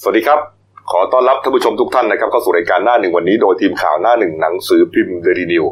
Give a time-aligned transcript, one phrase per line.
[0.00, 0.40] สวัสดีครับ
[0.90, 5.64] ขอต้อนรับท่านผู้ชมทุกท่านนะครับเข้าสู่รายการหน้าหนึ่งวันนี้โดยทีมข่าวหน้าหนึ่งหนังสือพิมพ์เดลินิวส์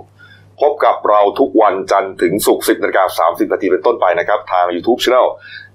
[0.61, 5.27] พบกับเราทุกวันจันทร์ถึงศุกร์10นาฬิกา30นาทีเป็นต้นไปนะครับ ทาง YouTube Channel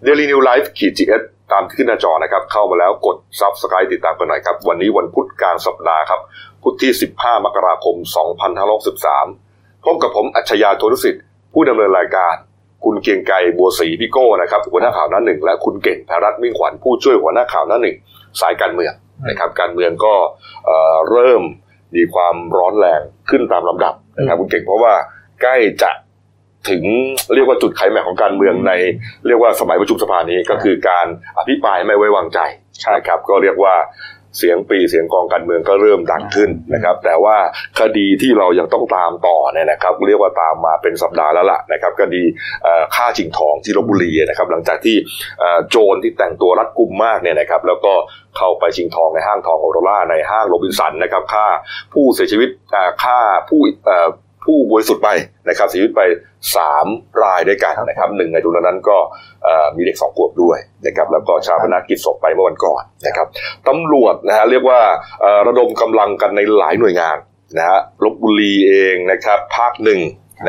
[0.05, 1.21] Daily News Live ขีดจีเอส
[1.51, 6.21] ตามที่ขึ้นหน้าจอนะครับ เข้ามาแล้วกด Subscribe ติดตามกันหน่อยครับ วันนี้วันพุธกลางสัปดาห์ครับ
[6.63, 7.95] พุธที่ 15 มกราคม
[8.71, 11.23] 2563 พบกับผมอัจฉริยะโทนุสิทธิ์
[11.53, 12.33] ผู้ดำเนินรายการ
[12.85, 17.95] คุณเกรียงไกรบัวศรีพี่โก้นะครับหัวหน้าข่าวหน้าหนึ่งและคุณเก่งพรัตน์มิ่งขวัญผู้ช่วยหัวหน้าข่าวหน้าหนึ่ง
[18.41, 18.93] สายการเมือง
[19.29, 20.13] นะครับการเมืองก็
[20.65, 21.41] เอ่อเริ่ม
[21.95, 24.93] มีความร้อนแรงขึ้นตามลำดับนะครับคุณเก่งเพราะว่า
[25.41, 25.91] ใกล้จะ
[26.69, 26.83] ถึง
[27.33, 28.71] เรียกว่าจุดไขแม็กของการเมืองใน
[29.27, 32.39] เรียกว่าสมัยประชุมสภานี้ก็คือการอภิปรายไม่ไว้วางใจ
[32.95, 33.75] นะครับก็เรียกว่า
[34.37, 37.37] เสียงปีเสียงกองการเมืองก็เริ่มดังขึ้นนะครับ แต่ว่า
[37.79, 42.23] คดีที่เรายังต้องตามต่อเนี่ยนะครับ เรียกว่าตามมาเป็นสัปดาห์แล้วล่ะนะครับคดี
[42.63, 44.95] เอ่อฆ่าชิงทองที่ลบบุรีนะครับ หลังจากที่
[45.39, 47.93] เอ่อโจรที่แต่งตัวรัดกุมมากเนี่ยนะครับ แล้วก็
[48.37, 51.45] เข้าไปชิงทองในห้างทองโอโรล่าในห้างโรบินสันนะครับฆ่า
[51.93, 52.49] ผู้เสียชีวิต
[53.03, 53.17] ฆ่า
[53.49, 53.61] ผู้
[54.45, 55.09] ผู้บริสุทธิ์ไป
[55.49, 56.01] นะครับเสียชีวิตไป
[56.55, 56.85] สาม
[57.23, 58.97] รายด้วยกันนะครับหนึ่งในจำนวนนั้นก็
[59.75, 63.27] มีเด็กสองขวบด้วยนะครับแล้วก็ชาปนกิจศพไปเมื่อวันก่อนนะครับ
[63.67, 64.79] ตำรวจนะฮะเรียกว่า
[65.47, 67.17] ระดมกำลังกันในหลายหน่วยงาน
[67.57, 69.99] นะฮะลบบุรีเองนะครับภาคหนึ่ง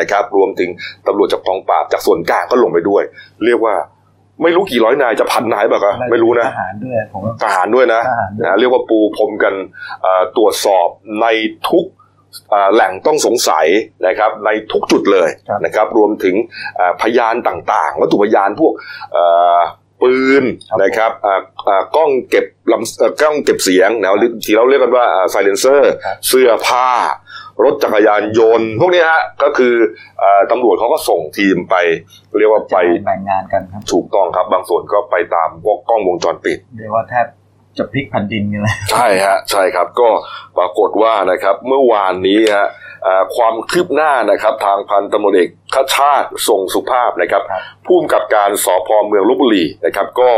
[0.01, 0.71] นะครับรวมถึง
[1.07, 3.03] ตำรวจจากกองปราบจากส่วนกลางก็ลงไปด้วย
[3.45, 3.75] เรียกว่า
[4.43, 9.55] ไม่รู้กี่ร้อยนายจะพันนายแบบไม่รู้นะทหารด้วยผมว่าทหารด้วยนะทหารด้วยนะเรียกว่าปูพรมกัน
[10.03, 10.89] เอ่อตรวจสอบ
[11.21, 11.27] ใน
[11.69, 11.85] ทุก
[12.51, 13.67] เอ่อแหล่งต้องสงสัย
[14.07, 15.29] นะครับในทุกจุดเลย
[15.65, 16.35] นะครับ รวมถึง
[16.77, 18.73] เอ่อพยานต่างๆ วัตถุพยานพวก
[19.13, 19.25] เอ่
[19.57, 19.59] อ
[20.03, 20.45] ปืน
[20.83, 24.11] นะครับเอ่อเอ่อกล้องเก็บลำเอ่อกล้องเก็บเสียงนะ
[24.45, 25.93] ที่เราเรียกกันว่าไซเลนเซอร์
[26.29, 26.89] เสื้อผ้า
[27.65, 29.75] รถจักรยานยนต์ พวกนี้ฮะก็คือ
[30.21, 31.75] เอ่อตำรวจเขาก็ส่งทีมไป
[32.39, 37.27] เรียกว่าไปแบ่งงานกันครับถูกต้องครับ บางส่วนก็ไปตามพวกกล้องวงจรปิดเรียกว่าแทบ
[37.79, 40.09] จะพลิกแผ่นดินกันเลยใช่ฮะใช่ครับก็
[40.59, 42.69] ปรากฏว่านะครับเมื่อวานนี้ฮะ
[43.05, 50.31] เอ่อความคืบหน้านะครับทางพันตำรวจเอกขชาติทรงสุภาพนะครับครับผู้กำกับการสพเมืองลบบุรีนะครับก็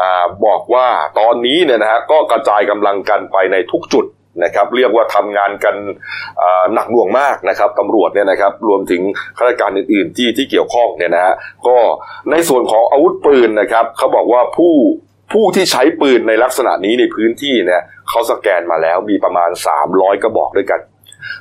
[0.00, 0.86] อ่าบอกว่า
[1.20, 4.04] ตอนนี้เนี่ยนะฮะก็กระจายกำลังกันไปในทุกจุด
[4.44, 5.74] นะครับเรียกว่าทำงานกัน
[6.74, 9.02] หนักหน่วงมากนะครับตำรวจเนี่ยนะครับรวมถึง
[9.36, 11.34] ข้าราชการอื่นๆที่ที่เกี่ยวข้องเนี่ยนะฮะ
[11.66, 11.76] ก็
[12.30, 14.74] ในส่วนของอาวุธปืนนะครับเขาบอกว่าผู้
[15.32, 19.50] ผู้ที่ใช้ปืนในลักษณะนี้ในพื้นที่เนี่ยเขาสแกนมาแล้วมีประมาณ
[19.86, 20.80] 300 กระบอกด้วยกัน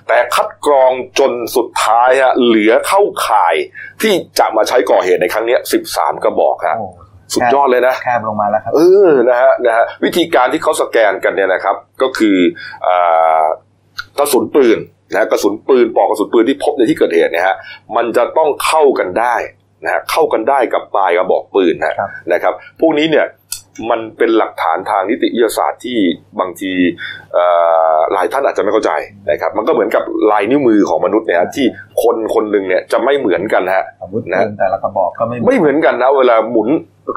[0.08, 3.56] แต่คัดกรองจนสุดท้ายฮะเหลือเข้าข่าย
[4.02, 5.58] ที่จะมาใช้ก่อเหตุในครั้งนี้
[5.92, 6.88] 13 กระบอกฮะโอ้
[7.34, 12.38] สุดยอดเลยนะแคบลงมาแล้วครับเออนะฮะนะฮะวิธีการที่เขาสแกนกันเนี่ยนะครับ ก็คือ
[12.88, 13.46] อ่า
[14.20, 14.78] กระสุนปืน
[15.12, 17.56] นะกระสุนปืนปลอกกระสุนปืนที่พบในที่เกิดเหตุเนี่ยฮะ
[17.96, 19.36] มันจะต้องเข้ากันได้
[19.84, 23.26] นะฮะเข้ากันได้กับปลายกระบอกปืนนะครับนะครับพวกนี้เนี่ย
[23.90, 25.98] มันเป็นหลักฐานทางนิติวิทยาศาสตร์ที่
[26.40, 26.72] บางที
[27.34, 27.46] เอ่
[27.96, 28.92] อหลายท่านอาจจะไม่เข้าใจ
[29.30, 31.66] นะครับ มันก็เหมือนกับลายนิ้วมือของมนุษย์เนี่ยฮะที่
[32.04, 36.70] คนคนหนึ่งเนี่ยจะไม่เหมือนกันฮะอาวุธนะปืนแต่ละกระบอกก็ไม่ไม่เหมือนกันนะเวลาหมุน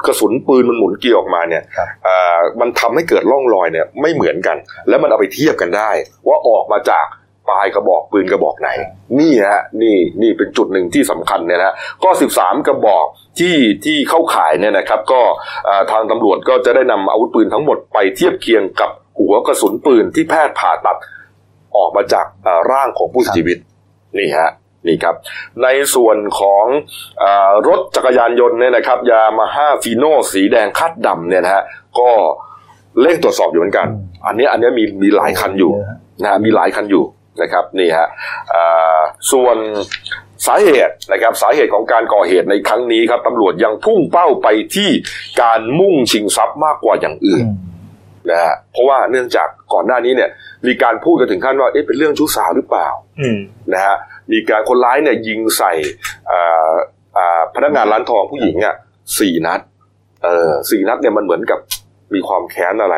[0.07, 4.57] กระสุนปืนมันหมุนเกี่ยวออกมาเนี่ยครับอ่ามันทำให้เกิดร่องรอยเนี่ยไม่เหมือนกัน
[4.89, 5.91] แล้วมันเอาไปเทียบกันได้
[6.27, 7.05] ว่าออกมาจาก
[7.49, 8.69] ปลายกระบอกปืนกระบอกไหน
[9.19, 11.73] นี่ฮะนี่นี่เป็นจุดหนึ่งที่สำคัญเนี่ยนะ
[12.03, 13.05] ก็ 13 กระบอก
[13.39, 13.55] ที่
[13.85, 15.21] ที่เข้าข่ายเนี่ยนะครับ ก็
[15.91, 18.89] ทางตำรวจก็จะได้นำอาวุธปืนทั้งหมดไปเทียบเคียงกับ
[19.19, 20.97] หัวกระสุนปืนที่แพทย์ผ่าตัด
[21.77, 22.25] ออกมาจาก
[22.71, 23.57] ร่างของผู้เสียชีวิต
[24.17, 24.49] นี่ฮะ
[24.87, 25.15] นี่ครับ
[25.63, 26.65] ในส่วนของ
[27.23, 31.63] รถจักรยานยนต์เนี่ยนะครับยามาฮ่าฟีโนสีแดงคาดดำเนี่ยนะฮะ
[31.99, 32.09] ก็
[33.01, 33.87] เร่งตรวจสอบอยู่เหมือนกัน
[34.25, 35.71] อันนี้อันนี้มีมีหลายคันอยู่
[36.21, 37.03] นะฮะมีหลายคันอยู่
[37.41, 38.07] นะครับนี่ฮะ
[38.53, 38.99] อ่า
[39.31, 39.57] ส่วน
[40.47, 44.89] สาเหตุนะครับสาเหตุของการก่อเหตุในครั้งนี้ครับตำรวจยังพุ่งเป้าไปที่
[45.41, 47.69] การมุ่งชิงทรัพย์มากกว่าอย่างอื่นอืม
[48.31, 50.29] นะฮะเพราะว่าเนื่องจากก่อนหน้านี้เนี่ย
[50.67, 52.87] มีการพูดกันถึงขั้นว่าเอ๊ะเป็นเรื่องชู้สาวหรือเปล่า
[53.19, 53.37] อืม
[53.73, 53.95] นะฮะ
[54.31, 55.73] มีการคนร้ายเนี่ยยิงใส่
[56.31, 56.71] อ่า
[57.17, 58.75] อ่าพนักงานร้านทองผู้หญิงอะ
[59.19, 59.59] สี่นัด
[60.23, 61.59] เออสี่นัดเนี่ยมันเหมือนกับ
[62.13, 62.95] มีความแค้นอะไร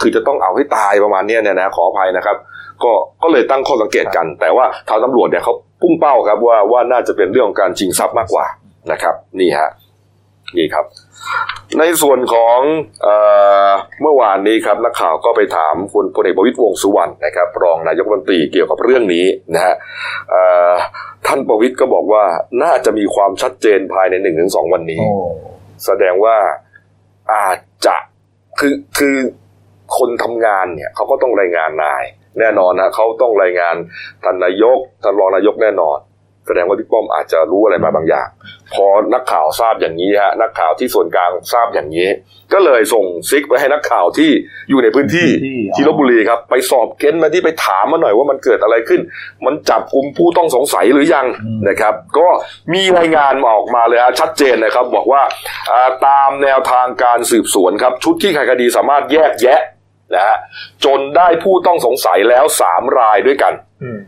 [0.00, 2.36] คือจะต้องเอาให้ตายประมาณเนี้ยเนี่ยนะขออภัยนะครับ
[2.84, 2.92] ก็
[3.22, 8.46] ก็เลยตั้งข้อสังเกตกัน แต่ว่าทางตำรวจเนี่ยเขาพุ่งเป้าครับว่าว่าน่าจะเป็นเรื่องของการชิงทรัพย์มากกว่า
[8.92, 9.70] นะครับนี่ฮะ
[10.56, 10.84] นี่ครับ
[11.78, 12.58] ในส่วนของ
[13.02, 13.08] เอ
[13.68, 13.70] อ
[14.02, 19.74] เมื่อวานนี้ครับนักข่าวก็ไปถามคุณพลเอกประวิตรวงษ์สุวรรณนะครับ รองนายกรัฐมนตรีเกี่ยวกับเรื่องนี้นะฮะ
[20.30, 20.72] เอ่อ
[21.26, 22.24] ท่านประวิตรก็บอกว่า
[22.62, 25.12] น่าจะมีความชัดเจนภายในหนึ่งถึงสองวันนี้โอ้
[25.84, 26.36] แสดงว่า
[27.34, 27.96] อาจจะ
[28.58, 29.16] คือคือ
[29.98, 32.04] คนทำงานเนี่ยเขาก็ต้องรายงานนาย
[32.38, 33.74] แน่นอนนะเขาต้องรายงาน
[34.24, 35.98] ท่านนายกท่านรองนายกแน่นอน
[36.46, 38.28] แสดงว่าบิ๊กป้อมอาจจะรู้อะไรมาบางอย่าง
[38.74, 42.08] พอนักข่าวทราบอย่างนี้ฮะนักข่าวที่ส่วนกลางทราบอย่างนี้
[42.52, 44.30] ก็เลยส่งซิกไปให้นักข่าวที่
[44.70, 49.00] อยู่ในพื้นที่ที่ที่ลบบุรีครับ ไปสอบเค้นมาที่ไปถามมาหน่อยว่ามันเกิดอะไรขึ้น
[49.46, 51.26] มันจับกลุ่มผู้ต้องสงสัยหรือยัง
[51.68, 52.28] นะครับ ก็
[52.72, 55.22] มีรายงานมาออกมาเลยฮะชัดเจนนะครับ บอกว่า
[55.70, 59.60] อ่าตามแนวทางการสืบสวนครับ ชุดที่ไขคดีสามารถแยกแยะ
[60.14, 60.36] นะฮะ
[60.84, 63.98] จนได้ผู้ต้องสงสัยแล้วสามรายด้วยกันอืม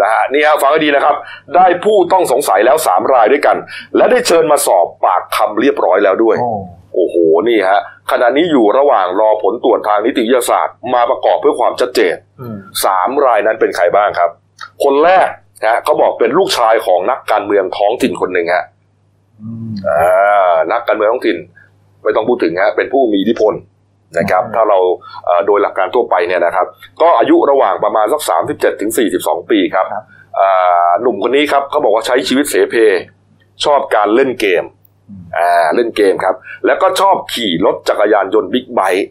[0.00, 1.16] นะฮะนี่ฮะฟังให้ดีนะครับ
[1.56, 3.56] ได้ผู้ต้องสงสัยแล้วสามรายด้วยกัน
[3.96, 6.50] และได้เชิญมาสอบปากคำเรียบร้อยแล้วด้วยโอ้
[6.94, 7.16] โอ้โห
[7.48, 7.80] นี่ฮะ
[8.10, 14.30] ขณะนี้อยู่ระหว่างรอผลตรวจทางนิติวิทยาศาสตร์ มาประกอบเพื่อความชัดเจนอืมสามรายนั้นเป็นใครบ้างครับ
[14.84, 15.28] คนแรก
[15.62, 18.64] นะฮะเขาบอกเป็นลูกชายของนักการเมืองท้องถิ่นคนหนึ่งฮะ
[19.42, 21.38] อืมอ่านักการเมืองท้องถิ่น
[22.02, 23.54] ไม่ต้องพูดถึงฮะเป็นผู้มีอิทธิพล
[24.18, 24.78] นะครับอืมถ้าเรา
[25.26, 26.66] เอ่อโดยหลักการทั่วไปเนี่ยนะครับ
[27.02, 28.20] ก็อายุระหว่างประมาณสัก
[28.52, 28.90] 37ถึง
[29.20, 30.04] 42ปีครับครับ
[30.40, 32.74] อ่าหนุ่มคนนี้ครับเขาบอกว่าใช้ชีวิตเสเพ
[33.64, 34.64] ชอบการเล่นเกม
[35.08, 36.34] อืมอ่าเล่นเกมครับ
[36.66, 39.06] แล้วก็ชอบขี่รถจักรยานยนต์บิ๊กไบค์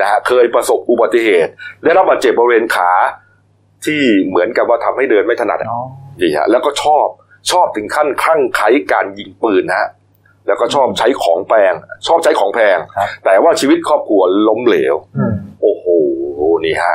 [0.00, 1.52] นะฮะเคยประสบอุบัติเหตุ
[1.82, 2.90] ได้รับบาดเจ็บบริเวณขา
[3.84, 5.80] ที่เหมือนกับว่าทำให้เดินไม่ถนัดอะอ๋อ
[6.20, 7.06] นี่ฮะแล้วก็ชอบ
[7.50, 9.88] ชอบถึงขั้นคลั่งไคล้การยิงปืนนะฮะ
[10.46, 11.74] แล้วก็ชอบใช้ของแพง
[12.06, 15.86] ชอบใช้ของแพงครับแต่ว่าชีวิตครอบครัวล้มเหลวอืมโอ้โห
[16.64, 16.94] นี่ฮะ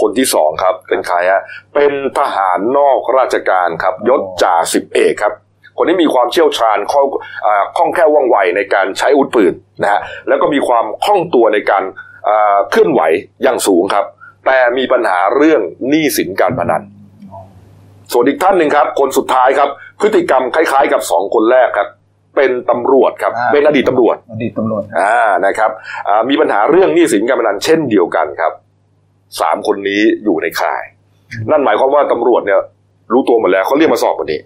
[0.00, 1.42] คนที่สองครับเป็นใครฮะ
[1.74, 5.32] เป็นทหารนอกราชการครับ ยศจ่าสิบเอกครับ
[5.78, 7.06] คนนี้มีความเชี่ยวชาญคล่อง
[7.46, 11.82] อ่าคล่องแคล่วว่องไวในการใช้อาวุธปืนนะฮะแล้วก็มีความคล่องตัวในการ
[12.28, 13.00] อ่าเคลื่อนไหว
[13.42, 14.04] อย่างสูงครับ
[14.46, 16.82] แต่มีปัญหาเรื่องหนี้สินการพนัน
[18.12, 19.68] ส่วนอีกท่านหนึ่งครับ คนสุดท้ายครับ
[20.00, 21.88] พฤติกรรมคล้ายๆ กับสองคนแรกครับ
[22.36, 25.70] เป็นตำรวจครับ อ่า เป็นอดีตตำรวจ อดีตตำรวจอ่านะครับ
[26.08, 28.52] อ่ามีปัญหาเรื่องหนี้สินการพนันเช่นเดียวกันครับ
[29.40, 30.82] สามคนนี้อยู่ในข่าย
[31.50, 32.60] นั่นหมายความว่าตำรวจเนี่ย
[33.12, 34.40] รู้ตัวหมดแล้วเขาเรียกมาสอบวันนี้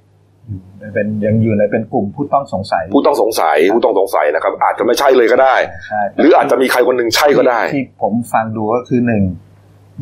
[0.49, 0.61] อืม
[0.95, 5.55] เป็นยังอยู่ในเป็นกลุ่มผู้ต้องสงสัยผู้ต้องสงสัยผู้ต้องสงสัยนะครับ อาจจะไม่ใช่เลยก็ได้
[5.89, 9.23] ใช่หรืออาจจะมีใครคนหนึ่งใช่ก็ได้ ที่ที่ผมฟังดูก็คือหนึ่ง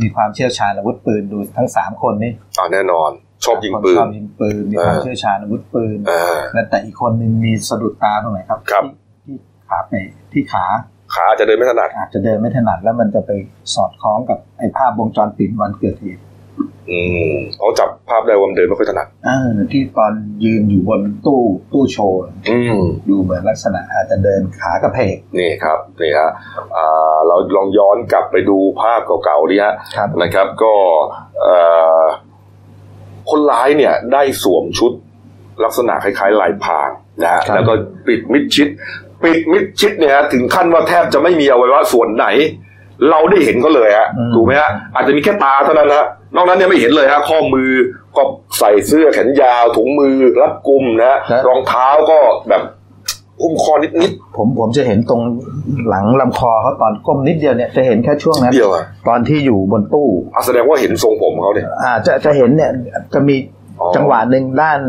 [0.00, 3.10] มีความเชี่ยวชาญอาวุธปืนดูทั้งสามคนนี่อ่าแน่นอน
[3.44, 8.84] ชอบยิงปืนชอบยิงปืนมีความเออเชี่ยวชาญอาวุธปืนอ่าและแต่อีกคนหนึ่งมีสะดุดตาตรงไหนครับครับ
[9.24, 9.94] ที่ที่ขาเป
[10.32, 10.64] ที่ขา
[11.14, 13.30] ขาอาจจะเดินไม่ถนัดอาจจะเดินไม่ถนัดแล้วมันจะไป
[13.74, 16.22] สอดคล้องกับไอ้ภาพวงจรปิดวันเกิดเหตุ
[16.90, 17.00] อื
[17.32, 20.12] มเขาจับภาพได้ว่ามันเดินไม่ค่อยถนัดเออที่ตอน
[20.44, 21.40] ยืนอยู่บนตู้
[21.72, 22.18] ตู้โชว์
[22.50, 26.30] อืมดูเหมือนลักษณะอาจจะเดินขากระเพกนี่ครับนี่ฮะ
[26.76, 30.74] อ่าเราลองย้อนกลับไปดูภาพเก่าๆดิฮะครับนะครับ ก็
[31.40, 31.54] เอ่
[32.02, 32.04] อ
[33.30, 34.92] คนร้ายเนี่ยได้สวมชุด
[35.64, 36.90] ลักษณะคล้ายๆลายพราง
[37.22, 37.72] นะฮะครับแล้วก็
[38.06, 38.68] ปิดมิดชิด
[39.24, 42.26] ปิดมิดชิดเนี่ยฮะถึงขั้นว่าแทบจะไม่มีอวัยวะส่วนไหน
[43.10, 47.70] เราได้เห็นก็เลยฮะถูกไหมฮะอาจจะมีแค่ตาเท่านั้นฮะนอกนั้นเนี่ยไม่เห็นเลยฮะข้อมือ
[48.16, 48.22] ก็
[48.58, 52.62] ใส่เสื้อแขนยาวถุงมือรัดกุมนะฮะรองเท้าก็แบบ
[53.42, 55.20] หุ้มคอนิดผมผมจะเห็นตรง
[55.88, 62.70] หลังลำคอเขาตอนก้มนิดเดียวเนี่ยจะเห็นแค่ช่วงๆนั้นเดียวอะตอนที่อยู่บนตู้อะแสดงว่าเห็นทรงผมเขาเนี่ยอ่าจะจะเห็นเนี่ย
[63.14, 63.36] จะมี
[63.80, 64.80] อ๋อจังหวะหนึ่งด้าน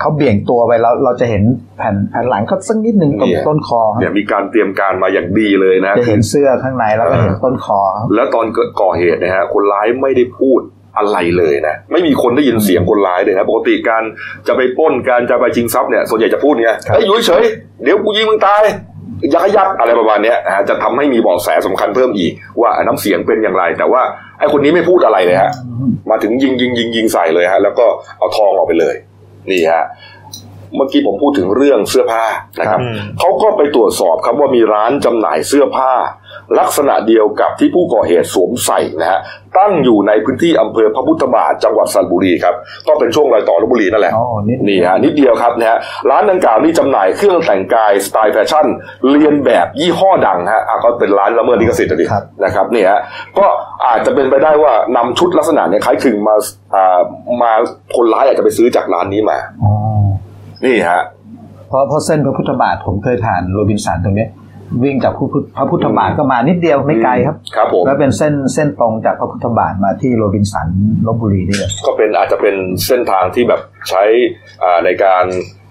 [0.00, 1.42] เขาเบี่ยงตัวไปแล้วเราจะเห็น
[1.78, 7.80] แผ่นแผ่นหลังเขาสักนิดหนึ่งตรงเนี่ยต้นคอเนี่ยมีการเตรียมการมาอย่างดีเลยนะจะเห็นเสื้อข้างในแล้วก็เห็นต้นคอ
[8.14, 10.60] แล้วตอนเกิดก่อเหตุนะฮะคนร้ายไม่ได้พูด
[10.98, 14.02] อะไรเลยนะไม่มีคนได้ยินเสียงคนร้ายเลยนะปกติการ
[14.46, 18.62] จะไปปล้นการจะไปชิงทรัพย์เนี่ยส่วนใหญ่จะพูดไงครับเฮ้ยอยู่เฉยๆเดี๋ยวกูยิงมึงตาย
[19.22, 24.02] อยักยักอะไรประมาณเนี้ยนะฮะจะทำให้มีเบาะแสสำคัญเพิ่มอีก ว่าน้ำเสียงเป็นอย่างไร แต่ว่า
[24.38, 25.52] ไอ้คนนี้ไม่พูดอะไรเลยฮะ
[26.10, 27.86] มาถึงยิงยิงยิงยิงใส่เลยฮะแล้วก็
[28.18, 28.94] เอาทองออกไปเลย
[29.50, 29.84] นี่ฮะ
[30.76, 32.24] เมื่อกี้ผมพูดถึงเรื่องเสื้อผ้า
[32.60, 35.92] นะครับครับเขาก็ไปตรวจสอบครับว่ามีร้านจำหน่ายเสื้อผ้า
[36.58, 39.20] ลักษณะเดียวกับที่ผู้ก่อเหตุสวมใส่นะฮะ
[39.58, 42.54] ตั้งอยู่ในพื้นที่อำเภอพระพุทธบาทจังหวัดสระบุรีครับ
[42.88, 45.78] ก็เป็นช่วงรอยต่อลบบุรีนั่นแหละอ๋อนิดนี่ฮะนิดเดียวครับนะฮะ
[46.10, 48.66] ร้านดังกล่าวนี่จำหน่ายเครื่องแต่งกายสไตล์แฟชั่น
[49.10, 53.00] เรียนแบบยี่ห้อดังฮะอะก็เป็นร้านละเมิดลิขสิทธิ์อะดิครับนะครับนี่ฮะ
[53.38, 53.46] ก็
[53.86, 56.34] อาจจะเป็นไปได้ว่านำชุดลักษณะเนี่ยคล้ายคลึงมา
[56.74, 57.00] อ่า
[57.42, 57.52] มา
[57.96, 59.72] คนร้ายอาจจะไปซื้อจากร้านนี้มาอ๋อ
[60.64, 61.02] นี่ฮะ
[61.68, 64.30] เพราะเพราะเส้นพระพุทธบาทผมเคยผ่านโรบินสันตรงเนี้ย
[64.84, 70.68] วิ่งจากพระพุทธพระพุทธบาทก็มานิดเดียวไม่ไกลครับครับผมแล้วเป็นเส้นเส้นตรงจากพระพุทธบาทมาที่โรบินสัน
[71.06, 73.60] ลบบุรีนี่เลยก็เป็นอาจจะเป็นเส้นทางที่แบบ
[73.90, 74.02] ใช้
[74.62, 75.24] อ่าในการ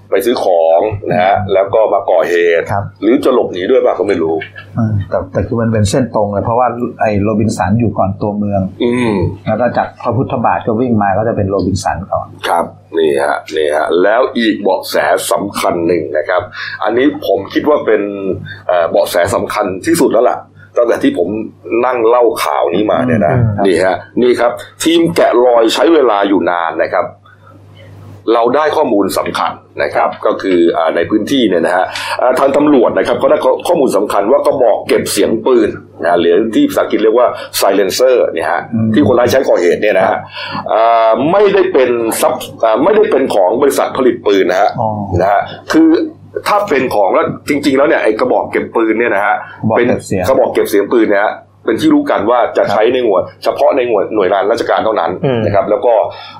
[0.09, 4.35] ไปซื้อของนะฮะแล้วก็มาก่อเหตุ ครับ หรือจะหลบหนีด้วยป่ะก็ไม่รู้
[4.75, 6.67] เออแต่แต่คือมันเป็นเส้นตรงเลยเพราะว่า
[7.01, 9.13] ไอ้โรบินสันอยู่ก่อนตัวเมือง อืม
[9.47, 12.65] แล้วก็จากพระพุทธบาทก็วิ่งมาก็จะเป็นโรบินสันก่อน ครับ
[12.97, 14.95] นี่ฮะนี่ฮะแล้วอีกเบาะแส
[15.31, 16.41] สำคัญหนึ่งนะครับ
[16.83, 18.01] อันนี้ผมคิดว่าเป็น
[18.67, 20.37] เอ่อเบาะแสสำคัญที่สุดแล้วล่ะ
[20.77, 21.29] ตั้งแต่ที่ผม
[21.85, 24.51] นั่งเล่าข่าวนี้มาเนี่ยนะอืมครับ นี่ฮะนี่ครับ
[24.83, 27.05] ทีมแกะรอยใช้เวลาอยู่นานนะครับ
[28.33, 29.51] เราได้ข้อมูลสำคัญ
[29.83, 31.85] นะครับก็คืออาในพื้นที่เนี่ยนะฮะ
[32.21, 35.69] อ่าทางตำรวจนะครับเขาได้ข้อข้อมูลสำคัญว่ากระบอกเก็บเสียงปืน
[36.03, 37.27] นะหรือที่ภาษาอังกฤษเรียกว่า
[37.59, 38.61] silencer เนี่ยฮะ
[38.93, 40.17] ที่คนร้ายใช้ก่อเหตุเนี่ยนะฮะ
[40.73, 41.89] อ่าไม่ได้เป็น
[42.21, 44.89] ซับอ่าไม่ได้เป็นของบริษัทผลิตปืนนะฮะอ๋อ
[45.21, 45.41] นะฮะ
[45.73, 45.89] คือ
[46.47, 51.33] ถ้าเป็นของแล้วจริง ๆ แล้วเนี่ยไอ้กระบอกเก็บปืนเนี่ยนะฮะกระบอกเป็นเก็บเสียงกระบอกเก็บเสียงปืนเนี่ยฮะ
[51.67, 55.93] เป็นที่รู้กันว่าจะใช้ในหน่วยเฉพาะในหน่วยหน่วยงานราชการเท่านั้นอืมนะครับ แล้วก็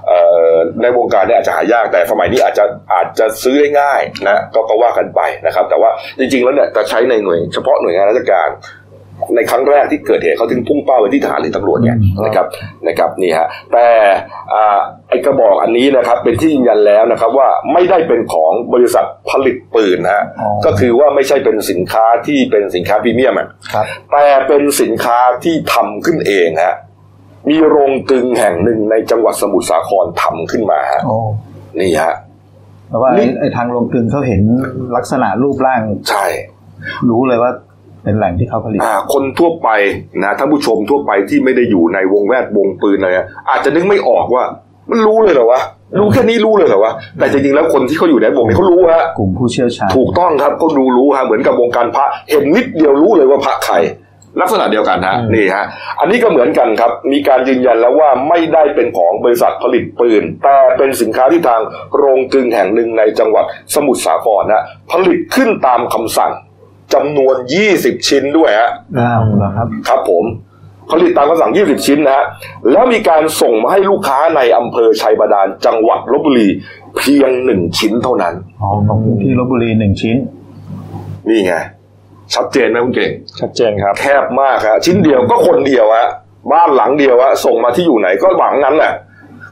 [0.08, 0.20] เอ่
[0.52, 8.50] อในวงการเนี่ยอาจจะหายากแต่สมัยนี้อาจจะอาจจะซื้อได้ง่ายนะก็ก็ว่ากันไปนะครับ แต่ว่าจริงๆแล้วเนี่ยจะใช้ในหน่วยเฉพาะหน่วยงานราชการ
[9.36, 12.46] ในครั้งแรกที่เกิดเหตุเขาถึงพุ่งเป้าไปที่ทหารหรือตำรวจเนี่ยอืมนะครับ
[12.88, 13.88] นะครับนี่ฮะแต่
[14.54, 26.76] อ่าไอ้กระบอกอันนี้นะครับเป็นที่ยืนยันแล้วนะครับว่าไม่ได้เป็นของบริษัทผลิตปืนนะฮะอ๋อก็คือว่าไม่ใช่เป็นสินค้าที่เป็นสินค้าพรีเมียมอะครับแต่เป็นสินค้าที่ทำขึ้นเองฮะ
[27.50, 31.18] มีโรงกลึงแห่งหนึ่งในจังหวัดสมุทรสาครทำขึ้นมาฮะโอ้
[31.80, 32.14] นี่ฮะ
[32.90, 34.42] แต่ว่านี่ไอ้ไอ้ทางโรงกลึงเขาเห็น
[34.96, 36.26] ลักษณะรูปร่างใช่
[37.10, 37.52] รู้เลยว่า
[38.08, 39.70] เป็นแหล่งที่เขาผลิตอ่าคนทั่วไป
[40.24, 44.44] นะท่านผู้ชมทั่วไปที่ไม่ได้อยู่ในวงแวดวงปืนเลยอะอาจจะนึกไม่ออกว่า
[44.90, 45.62] มันรู้เลยเหรอวะ
[46.00, 53.76] รู้แค่นี้รู้เลยเหรอวะแต่จริงๆแล้วคนที่เขาอยู่ในวงนี้เขารู้ฮะกลุ่มผู้เชี่ยวชาญถูกต้องครับก็ดูรู้ฮะเหมือนกับวงการพระเห็นนิดเดียวรู้เลยว่าพระใคร
[54.42, 55.66] ลักษณะเดียวกันฮะนี่ฮะ
[56.00, 61.62] อันนี้ก็เหมือนกันครับ มีการยืนยันแล้วว่าไม่ได้เป็นของบริษัทผลิตปืน แต่เป็นสินค้าที่ทาง
[61.98, 63.46] โรงกลึงแห่งหนึ่งในจังหวัด
[63.76, 66.32] สมุทรสาครนะผลิตขึ้นตามคำสั่ง
[66.94, 67.36] จำนวน
[67.72, 70.26] 20 ชิ้นด้วยฮะอ้าวเหรอครับ ครับผม
[70.92, 72.26] ผลิตตามคำสั่ง 20 ชิ้นนะฮะ
[72.72, 76.48] แล้วมีการส่งมาให้ลูกค้าในอำเภอชัยบาดาล จังหวัดลบบุรี
[76.98, 80.16] เพียงหนึ่งชิ้นเท่านั้น อ๋อของที่ลบบุรีหนึ่งชิ้น
[81.30, 81.54] นี่ไง
[82.34, 86.08] ชัดเจนไหมคุณเก่ง ชัดเจนครับ แคบมากฮะชิ้นเดียวก็คนเดียวฮะ
[86.52, 88.94] บ้านหลังเดียวฮะ ส่งมาที่อยู่ไหนก็หลังนั้นแหละ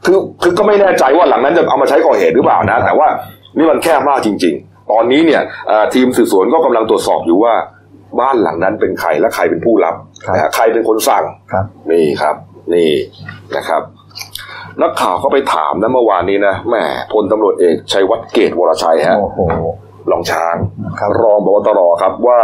[0.05, 3.07] คือ คือก็ไม่แน่ใจว่าหลังนั้นจะเอามาใช้ก่อเหตุหรือเปล่านะ แต่ว่า
[3.57, 7.53] นี่มันแคบมากจริง ๆ ตอนนี้เนี่ยอ่าทีมสืบสวนก็กำลังตรวจสอบอยู่ว่า
[8.19, 12.35] บ้านหลังนั้นเป็นใครและใครเป็นผู้รับครับนะฮะใครเป็นคนสั่งครับนี่ครับ
[12.73, 12.91] นี่
[13.55, 13.81] นะครับ
[14.81, 16.75] นักข่าวเขาไปถามนะเมื่อวานนี้นะแหม
[17.13, 19.39] พลตำรวจเอกชัยวัฒน์เกตวรชัยฮะโอ้โห
[20.11, 20.55] รองช้าง
[20.99, 22.39] ครับรองบวตรครับว่า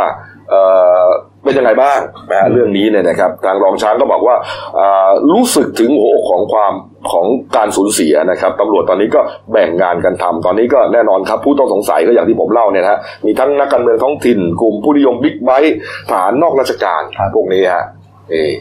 [1.43, 1.99] เอ่อเป็นยังไงบ้าง
[2.31, 4.35] นะฮะเรื่องนี้เนี่ยนะครับ ทางรองช้างก็บอกว่า
[4.79, 6.73] อ่ารู้สึกถึงหัวอกของความ
[7.11, 9.21] ของการสูญเสียนะครับตำรวจตอนนี้ก็
[9.51, 15.75] แบ่งงานกันทำตอนนี้ก็แน่นอนครับผู้ต้องสงสัยก็อย่างที่ผมเล่าเนี่ยนะฮะมีทั้งนักการเมืองท้องถิ่นกลุ่มผู้นิยมบิ๊กไบค์
[16.09, 17.85] ทหารนอกราชการครับ พวกนี้ฮะ
[18.31, 18.51] เออ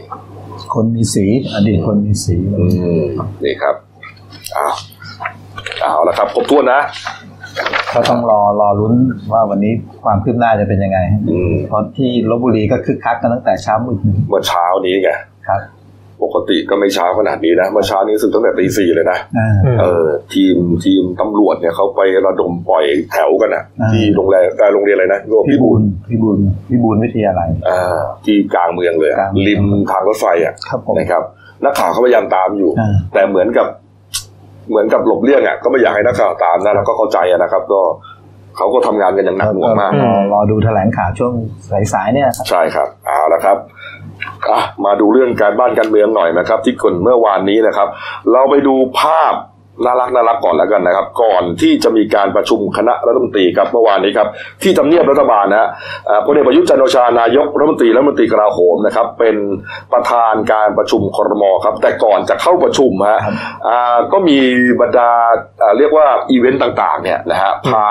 [0.73, 2.65] คนมีสี อดีตคนมีสี อื
[3.01, 3.03] ม
[3.43, 3.75] นี่ครับ
[4.53, 4.67] เอา
[5.81, 6.81] เอาละครับครบถ้วนนะ
[7.93, 8.93] ก็ต้องรอรอลุ้น
[9.33, 13.97] ว่าวันนี้ความคืบหน้าจะเป็นยังไงอืมเพราะที่ลบบุรีก็คึกคักกันตั้งแต่เช้ามืด
[14.29, 15.11] เมื่อเช้านี้ไง
[15.49, 15.61] ครับ
[16.23, 20.55] ปกติก็ไม่เช้าขนาดนี้นะเมื่อเช้านี้รู้สึกตั้งแต่ตีสี่เลยนะอ่าอืมเออทีม
[20.85, 26.37] ทีมตำรวจเนี่ยเขาไประดมปล่อยแถวกันอะอ่าที่โรงแรมเอ่อโรงเรียนอะไรนะโรงพี่พี่บูบุลญพี่บูล
[26.69, 31.23] พี่บูลวิทยาลัยอ่าที่กลางเมืองเลยอะกลางเมืองริมทางรถไฟอะครับผมนะครับ
[31.65, 33.67] นักข่าวเขาพยายามตามอยู่อ่าแต่เหมือนกับ
[34.71, 37.81] เหมือนกับหลบเลี่ยงอะก็ไม่อยากให้นักข่าวตามนะเราก็เข้าใจอะนะครับ ก็
[38.57, 41.33] เขาก็ทำงานกันอย่างหนักหน่วงมากรอรอดูแถลงข่าวช่วง
[41.93, 43.57] สายๆเนี่ยนะครับใช่ครับเอาละครับ
[44.49, 47.87] อะมาดูเรื่องการบ้านการเมืองหน่อยนะครับ ที่คนเมื่อวานนี้นะครับ
[48.31, 49.33] เราไปดูภาพ
[49.85, 54.27] น่ารักน่ารักก่อนแล้วกันนะครับ ก่อนที่จะมีการประชุมคณะรัฐมนตรีครับเมื่อวานนี้ครับ
[54.63, 55.69] ที่ทำเนียบรัฐบาลนะฮะ
[56.25, 59.35] พลเอกประยุทธ์จันโอชานายกรัฐมนตรีและรัฐมนตรีกลาโหมนะครับ เป็น
[59.93, 63.21] ประธานการประชุมครมครับ แต่ก่อนจะเข้าประชุมฮะ
[64.11, 64.37] ก็มี
[64.81, 65.09] บรรดา
[65.77, 67.87] เรียกว่าอีเวนต์ต่างๆเนี่ยนะฮะพา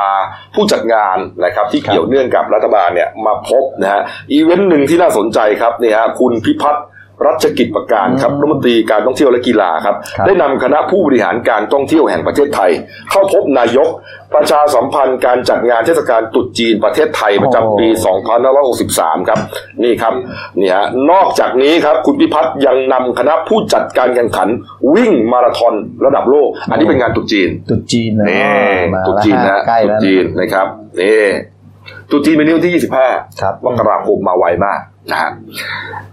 [0.54, 4.00] ผู้จัดงานนะครับที่เกี่ยวเนื่องกับรัฐบาลเนี่ยมาพบนะฮะ
[4.32, 6.84] อีเวนต์หนึ่งที่น่าสนใจครับเนี่ยฮะคุณพิพัฒน์
[7.26, 12.70] รัชกิจประการครับอืมรัฐมนตรีการท่องเที่ยวและกีฬาครับครับได้นำคณะผู้บริหารการท่องเที่ยวแห่งประเทศไทย
[13.10, 13.88] เข้าพบนายก
[14.34, 17.86] ประชาสัมพันธ์การจัดงานเทศกาลตรุษจีนประเทศไทยประจำปี
[18.58, 19.38] 2563 ครับ
[19.82, 20.14] นี่ครับ
[20.60, 24.48] นี่ฮะนอกจากนี้ครับ คุณพิพัฒน์ยังนำคณะผู้จัดการแข่งขัน
[24.94, 25.74] วิ่งมาราธอน
[26.04, 28.44] ระดับโลก อันนี้เป็นงานตรุษจีนตรุษจีนนะนี่
[28.94, 30.66] มาตุ๊แล้วจีนนะฮะใกล้ตุ๊แล้วนะจีนนะครับ
[31.00, 31.24] นี่
[32.10, 35.30] ตุ๊จีนเป็นนิ้วที่ 25ครับมกราคมมาไวมากนะฮะ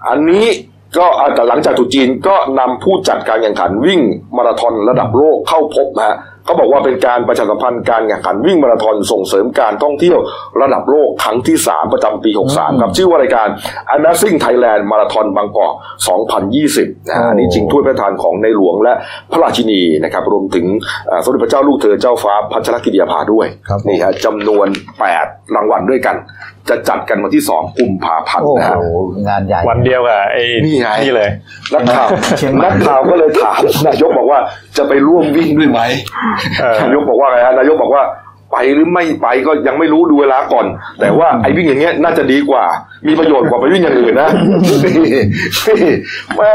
[0.10, 0.46] อันนี้
[0.98, 4.02] ก็อ่าแต่หลังจากตุ๊จีนก็นำผู้จัดการแข่งขันวิ่ง
[4.38, 10.20] มาราธอนระดับโลกเข้าพบนะฮะเขาบอกว่าเป็นการประชาสัมพันธ์การแข่งขันวิ่งมาราธอนส่งเสริมการท่องเที่ยว
[10.62, 13.48] ระดับโลกครั้งที่ 3 ประจำปี 63ครับชื่อว่ารายการ
[13.96, 15.74] Amazing Thailand Marathon บางกอก
[16.42, 18.94] 2020นะฮะอันนี้จริงถ้วยพระราชทานของในหลวงและ
[19.32, 20.66] พระราชินีนะครับรวมถึง
[21.10, 24.68] อ่าสมเด็จพระเจ้าลูกเธอเจ้าฟ้าพัชรกิติยาภาด้วยครับผมนี่ฮะจำนวน
[25.12, 26.16] 8 รางวัลด้วยกัน
[26.70, 28.84] จะจัดกันวันที่สองกุมภาพันธ์โอ้นะโห
[29.16, 31.30] ฮะงานใหญ่วันเดียวกับไอ้นี่ไงนี่เลย
[31.74, 32.08] นักข่าว
[32.38, 34.40] เชียงใหม่นักข่าวก็เลยถามนายกบอกว่า
[34.78, 35.80] จะไปร่วมวิ่งด้วยไหม
[36.62, 38.04] เออนายกบอกว่าไงฮะนายกบอกว่า
[38.54, 40.66] ไปหรือไม่ไปก็ยังไม่รู้ดูเวลาก่อน
[41.00, 42.64] แต่ว่าไอ้วิ่งอย่างเงี้ยน่าจะดีกว่า
[43.08, 44.30] มีประโยชน์กว่าไปวิ่งอย่างอื่นนะ
[46.36, 46.52] แม่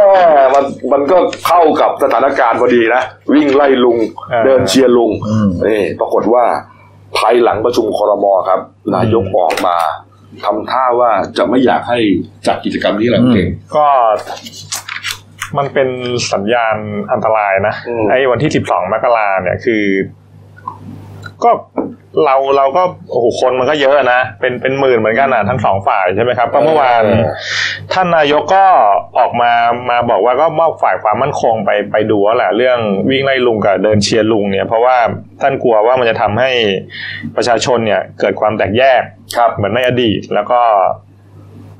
[0.54, 3.02] มันมันก็เข้ากับสถานการณ์พอดีนะ
[3.34, 3.98] วิ่งไล่ลุง
[4.30, 6.44] เออเดินเชียร์ลุงอืมนี่ปรากฏว่า
[7.22, 8.60] ภายหลังประชุมครมครับ
[8.94, 9.76] นายกออกมา
[10.42, 11.98] ทำท่าว่าจะไม่อยากให้
[12.46, 13.86] จัดกิจกรรมนี้แหละเก่งก็
[15.58, 15.88] มันเป็น
[16.32, 16.76] สัญญาณ
[17.12, 19.84] อันตรายนะอืมไอ้วันที่สิบสองมกราเนี่ยคือ
[21.44, 21.50] ก็
[22.24, 27.02] เราเราก็โอ้โหคนมันก็เยอะนะเป็นเป็นหมื่นเหมือนกันนะทั้งสองฝ่ายใช่ไหมครับก็เมื่อวาน
[27.92, 28.66] ท่านนายกก็
[29.18, 29.52] ออกมา
[29.90, 32.78] มาบอกว่าก็มอบฝ่ายความมั่นคงไปไปดูแล้วแหละเรื่อง
[33.10, 34.96] วิ่งไล่ลุงกับเดินเชียร์ลุงเนี่ยเพราะว่า
[35.40, 36.50] ท่านกลัวว่ามันจะทำให้
[37.36, 39.02] ประชาชนเนี่ยเกิดความแตกแยก
[39.36, 40.60] ครับเหมือนในอดีตแล้วก็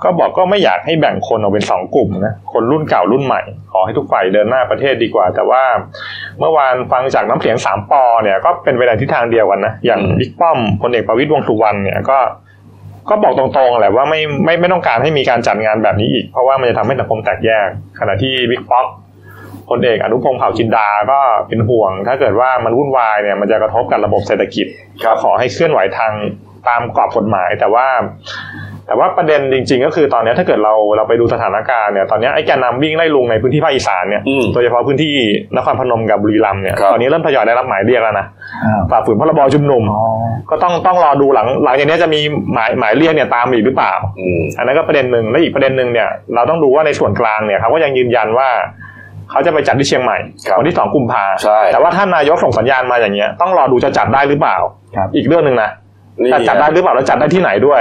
[0.04, 5.62] ก็บอกก็ไม่อยากให้แบ่งคนออกเป็นสองกลุ่มนะคนรุ่นเก่ารุ่นใหม่ ขอให้ทุกฝ่ายเดินหน้าประเทศดีกว่า แต่ว่า
[6.40, 12.18] เมื่อวานฟังจากน้ำเสียงสามปอเนี่ยก็เป็นไปในทิศทางเดียวกันนะ อย่างอืมบิ๊กป้อมพลเอกประวิตยวงษ์สุวรรณเนี่ยก็
[13.10, 17.68] ก็บอกตรงๆแหละว่าไม่ไม่ไม่ต้องการให้มีการจัดงานแบบนี้อีก เพราะว่ามันจะทำให้สังคมแตกแยก
[18.00, 18.86] ขณะที่บิ๊กป๊อก
[19.68, 24.66] พลเอกอนุพงษ์เผ่าจินดาก็เป็นห่วง ถ้าเกิดว่ามันวุ่นวายเนี่ยมันจะกระทบกับระบบเศรษฐกิจ
[25.02, 26.12] ครับขอให้เคลื่อนไหวทาง
[26.68, 27.86] ตามกรอบกฎหมาย แต่ว่า
[28.92, 35.14] แต่ว่าประเด็นจริง ๆ ก็คือตอนนี้ถ้าเกิดเราเราไปดูสถานการณ์เนี่ยตอนนี้ไอ้แกนนำวิ่งไล่ลุงในพื้นที่ภาคอีสานเนี่ยอืมโดยเฉพาะพื้นที่
[35.56, 38.26] นครพนมกับบุรีรัมย์เนี่ยครับตอนนี้เริ่มทยอยได้รับหมายเรียกแล้วนะ
[38.64, 40.02] อ้าวฝ่าฝืนพรบชุมนุมอ๋อ
[40.50, 42.20] ก็ต้องต้องรอดูหลังหลังจากนี้จะมี
[42.54, 48.48] หมายหมายเรียกเนี่ยตามมาอีกหรือเปล่าอืมอันนั้นก็ประเด็นหนึ่งและอีกประเด็นหนึ่งเนี่ยเราต้องดูว่าในส่วนกลางเนี่ยเขาก็ยังยืนยันว่า
[49.30, 50.18] เขาจะไปจัดที่เชียงใหม่
[50.48, 54.56] ครับวันที่สองกุมภาใช่แต่ว่าท่านนายกส่งสัญญาณมาอย่างเงี้ยต้องรอดูจะจัดได้หรือเปล่า
[54.96, 55.70] ครับอีกเรื่องหนึ่งนะ
[56.22, 57.80] นี่แต่จัดได้หรือเปล่าแล้วจัดได้ที่ไหนด้วย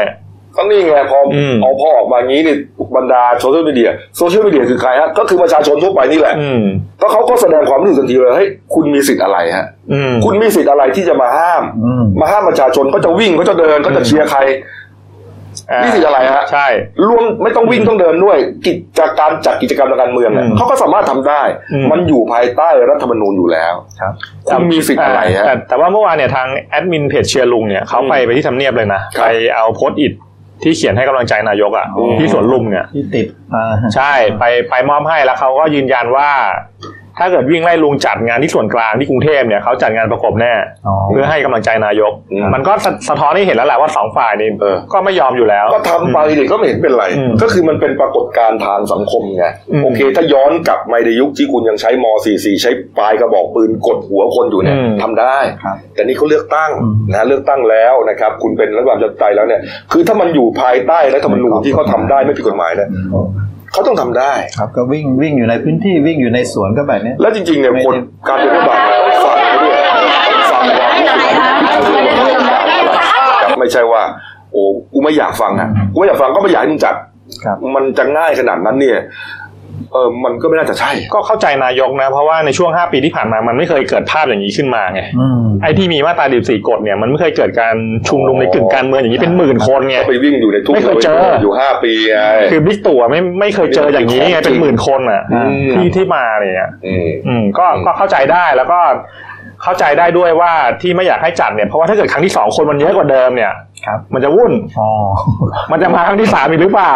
[0.55, 2.55] ก็นี่ไงพออมเอาพอออกมางี้นี่
[2.95, 6.63] บรรดาโซเชียลมีเดียโซเชียลมีเดียคือใครฮะก็คือประชาชนทั่วไปนี่แหละอืม
[7.01, 14.41] ก็เขาก็แสดงความรู้สึกทันทีเลยเฮ้ยคุณมีสิทธิ์อะไรฮะอืมคุณมีสิทธิ์อะไรที่จะมาห้ามอืมมาห้ามประชาชนก็จะวิ่งก็จะเดินก็จะเชียร์ใคร
[15.83, 16.67] นี่สิอะไรฮะใช่
[17.07, 21.41] รวมไม่ต้องวิ่งต้องเดินด้วย กิจการจัดกิจกรรมทางการเมืองเนี่ยอืมเขาก็สามารถทำได้
[21.73, 24.13] อืมมันอยู่ภายใต้รัฐธรรมนูญอยู่แล้วครับ
[24.47, 30.13] คุณมีสิทธิ์อะไรฮะแต่แต่ว่าเมื่อวานเนี่ยทางแอดมินเพจเชียร์ลุงเนี่ยเขาไปอืมไปที่ทำเนียบเลยนะครับไปเอาโพสต์อิท
[30.63, 33.63] ที่เขียนให้กำลังใจนายกอะอืมที่สวนลุมเนี่ยที่ติดมา
[33.95, 36.29] ใช่ไปไปมอบให้แล้วเขาก็ยืนยันว่า
[37.19, 40.53] ถ้าเกิดวิ่งไล่ลุงจัดงานที่ส่วนกลางที่กรุงเทพเนี่ยเขาจัดงานประกบแน่
[40.87, 62.89] อ๋อเพื่อให้กำลังใจนายกอืมมันก็สะสะท้อนให้เห็นแล้วแหละว่าสองฝ่ายนี่เออก็ไม่ยอมอยู่แล้ว ก็ทำไปดิก็ไม่เห็นเป็นไรอืมก็คือมันเป็นปรากฏการณ์ทางสังคมไงอืมโอเค ถ้าย้อนกลับมาในยุคที่คุณยังใช้ม .44 ใช้ปลายกระบอกปืนกดหัวคนอยู่เนี่ยอืมทำได้ครับแต่นี่เขาเลือกตั้งอืมนะเลือกตั้งแล้วนะครับ คุณเป็นรัฐบาลประชาธิปไตยแล้วเนี่ยคือถ้ามันอยู่ภายใต้รัฐธรรมนูญที่เขาทำได้ไม่ผิดกฎหมายเนี่ย
[63.71, 67.95] เขาต้องทำได้ครับก็วิ่งวิ่งอยู่ในพื้นที่วิ่งอยู่ในสวนก็แบบเนี้ยแล้วจริงๆเนี่ยคน
[68.27, 70.09] การเป็นรัฐบาลเนี่ยต้องฟังเขาด้วยต้อง
[70.51, 71.23] ฟังความรู้สึก
[73.41, 74.01] ครับไม่ใช่ว่า
[74.51, 76.95] โอ้กูไม่อยากฟังอะกูไม่อยากฟังก็ไม่อยากให้มึงจัด
[77.45, 78.97] ครับมันจะง่ายขนาดนั้นเนี่ย
[79.93, 87.75] เออมันก็ไม่น่าจะใช่ ก็เข้าใจนายกนะ เพราะว่าในช่วง 5 ปีที่ผ่านมามันไม่เคยเกิดภาพอย่างนี้ขึ้นมาไงอืมไอ้ที่มีมาตรา14กฎเนี่ยมันไม่เคยเกิดการ
[88.07, 92.17] ชุมนุมในกึ่งการเมืองอย่างนี้เป็นหมื่นคนไงก็ไปวิ่งอยู่ในทุ่งไม่เคยเจออยู่ห้าปีไง
[92.51, 98.79] คือบิ๊กตู่อะไม่ไม่เคยเจออย่างนี้ไงเป็นหมื่นคนอะอืมที่ที่มาเนี่ยอืมอืมก็อืมก็เข้าใจได้แล้วก็
[99.63, 103.51] เข้าใจได้ด้วยว่าที่ไม่อยากให้จัดเนี่ยเพราะว่าถ้าเกิดครั้งที่สองคนมันเยอะกว่าเดิมเนี่ย
[103.85, 104.89] ครับมันจะวุ่นอ๋อ
[105.71, 106.95] มันจะมาครั้งที่สามอีกหรือเปล่า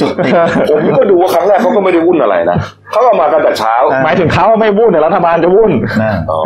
[0.00, 0.32] จุดติด
[0.70, 2.56] ผมก็ดูว่าครั้งแรกเขาก็ไม่ได้วุ่นอะไรนะ
[2.92, 5.72] เขาก็มากันแต่เช้าอ่าหมายถึงเขาไม่วุ่นแต่รัฐบาลจะวุ่น
[6.02, 6.38] นะอ๋อ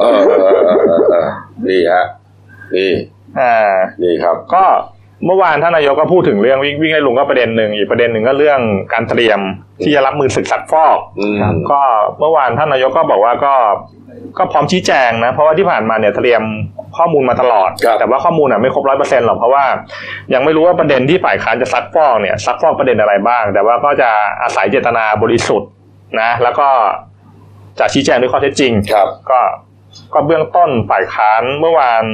[0.00, 1.26] เออเออเออเออเออ
[1.68, 2.04] นี่ฮะ
[2.74, 2.90] นี่
[3.40, 3.54] อ่า
[4.02, 4.64] นี่ครับ ก็
[5.26, 8.60] เมื่อวานท่านนายกก็พูดถึงเรื่องวิ่งวิ่งให้ลุงก็ประเด็นหนึ่งอีกประเด็นหนึ่งก็เรื่อง
[8.92, 9.40] การเตรียม
[9.82, 11.38] ที่จะรับมือศึกซักฟอกอืม
[11.70, 11.80] ก็
[12.18, 13.54] เมื่อวานท่านนายกก็บอกว่าก็
[14.38, 16.42] ก็พร้อมชี้แจงนะ เพราะว่าที่ผ่านมาเนี่ยเตรียม
[16.96, 19.64] ข้อมูลมาตลอดครับแต่ว่าข้อมูลอะไม่ครบร้อยเปอร์เซ็นต์หรอกเพราะว่า
[20.34, 24.10] ยังไม่รู้ว่าประเด็นที่ฝ่ายค้านจะซักฟอกเนี่ยซักฟอกประเด็นอะไรบ้าง แต่ว่าก็จะ
[24.42, 25.70] อาศัยเจตนาบริสุทธิ์
[26.20, 26.68] นะ แล้วก็
[27.78, 29.40] จะชี้แจงด้วยข้อเท็จจริงครับ ก็
[30.14, 32.04] ก็เบื้องต้นฝ่ายค้านเมื่อวาน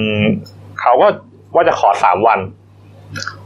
[0.81, 1.09] เขาก็
[1.55, 2.41] ว่าจะขอสามวัน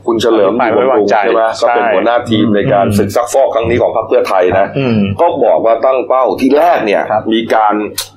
[0.07, 8.14] คุณเฉลิมฝ่ายไว้วางใจใช่ไหมก็เป็นใช่หัวหน้าทีมในการอืมศึกซักฟอกครั้งนี้ของพรรคเพื่อไทยนะอืมก็บอกว่าตั้งเป้าที่แรกเนี่ยครับมีการเอ่อ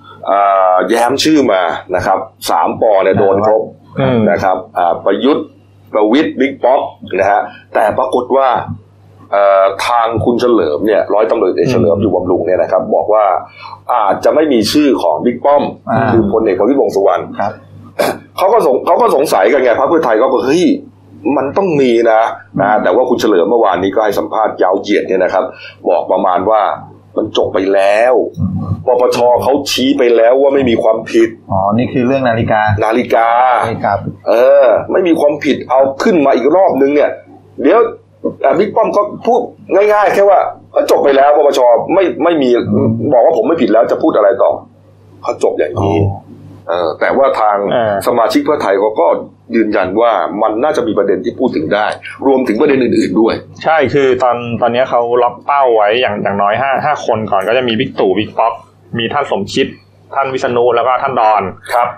[0.89, 1.61] แย้มชื่อมา
[1.95, 2.17] นะครับ
[2.49, 3.61] สามปอเนี่ยโดนครบ
[3.99, 5.45] อืมนะครับอ่าประยุทธ์
[5.93, 6.81] ประวิทย์บิ๊กป๊อก
[7.19, 7.41] นะฮะ
[7.73, 8.47] แต่ปรากฏว่า
[9.31, 13.25] เอ่อทางคุณเฉลิมเนี่ยร้อยตำรวจเอกเฉลิมอยู่บำรุงเนี่ยนะครับ บอกว่า
[13.93, 17.51] อาจจะไม่มีชื่อของบิ๊กป้อมอ่าคือพลเอกประวิตรวงษ์สุวรรณครับ
[18.37, 20.65] เขาก็สงเขาก็สงสัยกันไงพรรคเพื่อไทยก็บอกเฮ้ย
[21.37, 22.21] มันต้องมีนะ
[22.61, 25.43] นะแต่ว่าคุณเฉลิมเมื่อวานนี้ก็ให้สัมภาษณ์ยาวเหยียดเนี่ยนะครับ
[25.89, 26.61] บอกประมาณว่า
[27.17, 28.13] มันจบไปแล้ว
[28.87, 33.29] ปปชเขาชี้ไปแล้วว่าไม่มีความผิด อ๋อ นี่คือเรื่องนาฬิกา นาฬิกา
[33.65, 33.93] นาฬิกา
[34.27, 37.11] เออ ไม่มีความผิดเอาขึ้นมาอีกรอบนึงเนี่ย
[37.63, 37.79] เดี๋ยว
[38.45, 39.41] อะบิ๊กป้อมก็พูด
[39.75, 40.39] ง่ายๆ แค่ว่า
[40.75, 41.59] ก็จบไปแล้วปปช
[41.93, 42.49] ไม่ไม่มี
[43.13, 44.51] บอกว่าผมไม่ผิดแล้วจะพูดอะไรต่อ
[45.23, 45.97] เขาจบอย่างนี้
[46.67, 49.07] เออแต่ว่าทางเออสมาชิกเพื่อไทยเขาก็
[49.55, 51.85] ยืนยันว่ามันน่าจะมีประเด็นที่พูดถึงได้
[52.27, 58.53] รวมถึงประเด็นอื่น ๆด้วย ใช่คือตอนตอนนี้เขาล็อกเป้าไว้อย่างอย่างน้อยห้าห้าคนก่อนก็จะมีบิ๊กตู่บิ๊กป๊อก
[58.97, 59.67] มีท่านสมคิด
[60.15, 61.89] ท่านวิษณุแล้วก็ท่านดอนครับ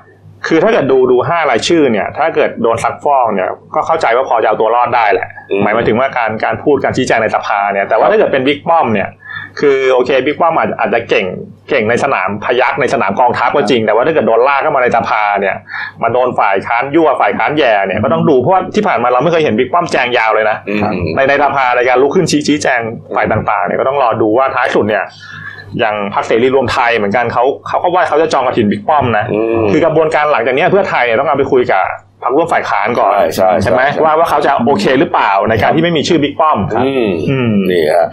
[0.47, 9.09] คือถ้าเกิดดูดูห้ารายชื่อเนี่ย ถ้าเกิดโดนซักฟอกเนี่ยก็เข้าใจว่าพอจะเอาตัวรอดได้แหละอืมหมายมาถึงว่าการการพูดการชี้แจงในสภาเนี่ยแต่ว่าถ้าเกิดเป็นบิ๊กป้อมเนี่ย
[9.59, 11.25] คือโอเคบิ๊กป้อมอาจอาจจะเก่ง
[11.69, 15.55] เก่งในสนามพยัคฆ์ในสนามกองทัพก็จริง แต่ว่าถ้าเกิดโดนลากเข้ามาในสภาเนี่ย
[16.03, 20.81] มาโดนฝ่ายค้านยั่วฝ่ายค้านแหย่เนี่ยก็ต้องดูเพราะว่าที่ผ่านมาเราไม่เคยเห็นบิ๊กป้อมแจงยาวเลยนะอืม
[21.15, 22.79] ในในสภาในการลุกขึ้นชี้ชี้แจง
[23.15, 25.03] ฝ่ายต่างๆเนี่ยก็ต้องรอดูว่าท้ายสุดเนี่ย
[25.79, 31.85] อย่างพรรคเสรีรวมไทยเหมือนกันเขาเขาก็ว่าเขาจะจองกระถินบิ๊กป้อมนะอืมคือกระบวนการหลังจากเนี้ยเพื่อไทยเนี่ยต้องเอาไปคุยกับ
[32.23, 38.07] พรรคร่วมฝ่ายค้านก่อนใช่ใช่ใช่ไหมใช่ว่าว่าเขาจะโอเคหรือเปล่าในการที่ไม่มีชื่อบิ๊กป้อมอืมอืมนี่ฮะ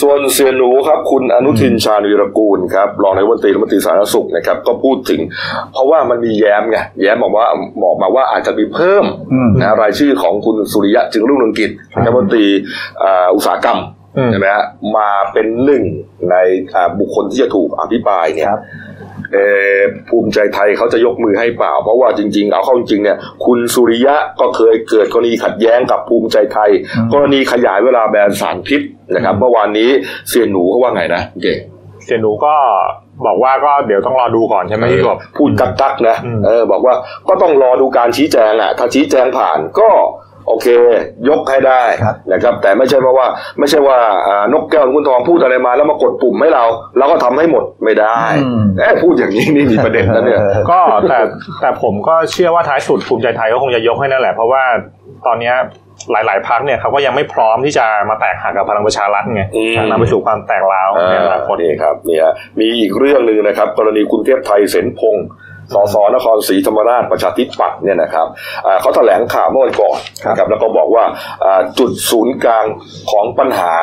[0.00, 5.20] ส่วนเสียหนูครับ คุณอนุทินชาญวีรกูลครับรองนายกรัฐมนตรีรัฐมนตรีสาธารณสุขนะครับก็พูดถึง
[5.72, 7.46] เพราะว่ามันมีแย้มไงแย้มบอกว่า
[7.82, 12.44] บอกมาว่าอาจจะมีเพิ่มอืมนะรายชื่อของคุณสุริยะจึงรุ่งเรืองกิจรัฐมนตรี
[13.02, 14.64] อ่าอุตสาหกรรมอืม ใช่ไหมฮะ
[14.96, 15.84] มาเป็นหนึ่ง
[16.30, 16.36] ใน
[16.74, 18.62] อ่าบุคคลที่จะถูกอภิปรายเนี่ยครับ
[19.32, 19.46] เอ่
[19.76, 28.80] อภูมิใจไทยเขาจะยกมือให้เปล่า เพราะว่าจริง ๆ เอาเข้าจริงๆเนี่ย คุณสุริยะก็เคยเกิดกรณีขัดแย้งกับภูมิใจไทยอืมกรณีขยายเวลาแบนสารพิษ
[29.14, 29.90] นะครับ เมื่อวานนี้
[30.28, 31.58] เสียหนูเขาว่าไงนะเก่ง
[32.04, 32.54] เสียหนูก็
[33.26, 36.94] บอกว่าก็เดี๋ยวต้องรอดูก่อนใช่ไหมที่บอกพูดกักกักๆนะอืมเออบอกว่า
[37.28, 39.88] ก็ต้องรอดูการชี้แจงอะ ถ้าชี้แจงผ่านก็
[40.48, 40.66] โอเค
[41.28, 43.26] ยกให้ได้ครับนะครับ แต่ไม่ใช่เพราะว่า
[43.58, 46.64] ไม่ใช่ว่าอ่านกแก้วคุณทองพูดอะไรมาแล้วมากดปุ่มให้เรา
[46.98, 50.78] เราก็ทำให้หมดไม่ได้อืมเอ้พูดอย่างนี้นี่มีประเด็นนะเนี่ยก็
[51.08, 51.18] แต่
[51.60, 54.62] แต่ผมก็เชื่อว่าท้ายสุดภูมิใจไทยก็คงจะยกให้นั่นแหละ เพราะว่า
[55.26, 55.56] ตอนเนี้ย
[56.12, 65.26] หลาย ๆพักเนี่ยเขาก็ยังไม่พร้อมที่จะมาแตกหักกับพลังประชารัฐไงอืมนำไปสู่ความแตกร้าวในอนาคตนี่ครับนี่ฮะมีอีกเรื่องหนึ่งนะครับ กรณีคุณเทพไทยเสนพงศ์
[65.74, 68.26] สสนครศรีธรรมราชประชาธิปัตย์เนี่ยนะครับ
[68.66, 69.98] อ่าเขาแถลงข่าวเมื่อวันก่อน
[70.28, 71.04] นะครับแล้วก็บอกว่า
[71.44, 72.64] อ่าจุดศูนย์กลาง
[73.10, 73.74] ของปัญหา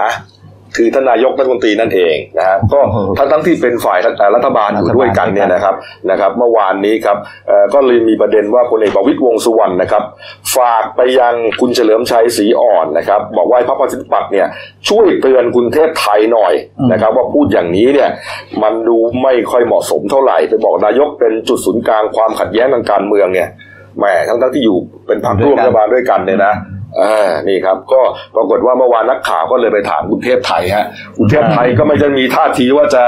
[0.79, 2.79] คือท่านนายกรัฐมนตรีนั่นเองนะฮะก็
[3.17, 3.99] ทั้งทั้งที่เป็นฝ่าย
[4.35, 5.75] รัฐบาลอยู่ด้วยกันเนี่ยนะครับ
[6.09, 10.03] นะครับเมื่อวานนี้ครับเอ่อก็เลยมีประเด็นว่าพลเอกประวิตยวงษ์สุวรรณนะครับ
[10.55, 14.47] ฝากไปยังคุณเฉลิมชัยศรีอ่อนนะครับ บอกว่าให้พรรคประชาธิปัตย์เนี่ย
[14.89, 16.53] ช่วยเตือนคุณเทพไทยหน่อย
[16.91, 18.09] นะครับ ว่าพูดอย่างนี้เนี่ย
[18.63, 23.47] มันดูไม่ค่อยเหมาะสมเท่าไหร่ไปบอกนายกเป็นจุดศูนย์กลางความขัดแย้งทางการเมืองเนี่ย
[23.97, 26.53] แหมทั้งทั้งๆที่อยู่เป็นพรรคร่วมรัฐบาลด้วยกันเนี่ยนะ
[27.01, 28.01] อ่านี่ครับ ก็
[28.35, 30.85] ปรากฏว่าเมื่อวานนักข่าวก็เลยไปถามคุณเทพไทยฮะ
[31.17, 33.03] คุณเทพไทยก็ไม่ได้มีท่าทีว่าจะ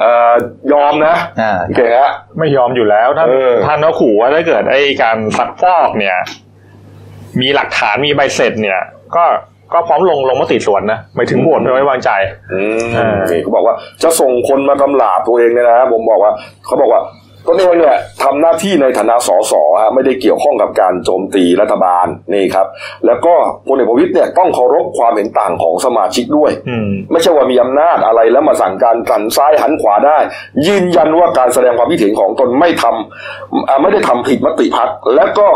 [0.00, 0.32] เอ่อ
[0.72, 6.16] ยอมนะอ่า เก่งฮะ ไม่ยอมอยู่แล้วท่านเออ ท่านก็ขู่ว่าถ้าเกิดไอ้การซักฟอกเนี่ย
[7.40, 8.78] มีหลักฐานมีใบเสร็จเนี่ย
[9.16, 9.24] ก็
[9.72, 12.10] ก็พร้อมลงลงมติสวนนะไม่ถึงโหวตไม่ไว้วางใจ
[12.52, 16.32] อืมอ่านี่นี่เขาบอกว่าจะส่งคนมากำลาบตัวเองเนี่ยนะผมบอกว่า
[16.66, 17.00] เขาบอกว่า
[17.46, 19.52] ตนเองเนี่ยทำหน้าที่ในฐานะสส
[19.82, 22.66] ฮะไม่ได้เกี่ยวข้องกับการโจมตีรัฐบาลนี่ครับ
[23.06, 23.34] แล้วก็
[23.68, 30.18] พลเอกประวิตยเนี่ยต้องเคารพความเห็นต่างของสมาชิกด้วยอืมไม่ใช่ว่ามีอำนาจอะไรแล้วมาสั่งการหันซ้ายหันขวาได้
[30.66, 35.48] ยืนยันว่าการแสดงความคิดเห็นของตนไม่ทำอ่าไม่ได้ทำผิดมติพักและก็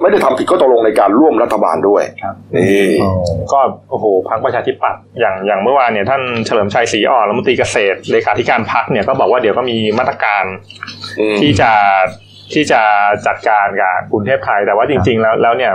[0.00, 3.08] ไม่ได้ทำผิดข้อตกลงในการร่วมรัฐบาลด้วยครับนี่โอ้
[3.52, 10.44] ก็โอ้โหพักประชาธิปัตย์อย่างอย่างเมื่อวานเนี่ยท่านเฉลิมชัยศรีอ่อนรัฐมนตรีเกษตรเลขาธิการพักเนี่ยก็บอกว่าเดี๋ยวก็มีมาตรการ
[11.20, 11.70] อืมที่จะ
[12.54, 12.80] ที่จะ
[13.26, 15.72] จัดการกับกรุงเทพไทยแต่ว่าจริง ๆ แล้วแล้วเนี่ย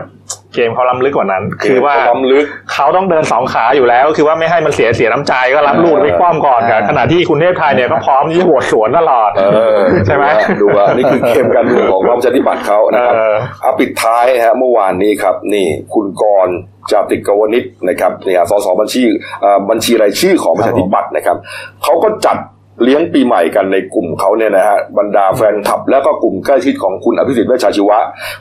[0.55, 9.43] เกมเขาล้ำลึกกว่านั้น คือว่าล้ำลึกเขาต้องเดินสองขาอยู่แล้ว คือว่าไม่ให้มันเสียเสียน้ำใจก็รับลูกไปคว่ำก่อนกับอ่าขณะที่คุณเทพไทยเนี่ยก็พร้อมที่จะโหวตสวนตลอดเอ
[9.75, 10.25] อใช่ไหม
[10.61, 16.55] ดูว่านี่คือเกมการเมืองของพรรคประชาธิปัตย์เขานะครับเออเอาปิดท้ายฮะเมื่อวานนี้ครับ นี่คุณกรณ์
[16.91, 19.01] จาติกวนิชนะครับเนี่ยสสบัญชี
[19.41, 21.37] เอ่อบัญชีรายชื่อของประชาธิปัตย์นะครับ
[21.83, 22.37] เขาก็จัด
[22.83, 27.99] เลี้ยงปีใหม่กันในกลุ่มเขาเนี่ยนะฮะบรรดาแฟนคลับ แล้วก็กลุ่มใกล้ชิดของคุณอภิสิทธิ์เวชชาชีวะ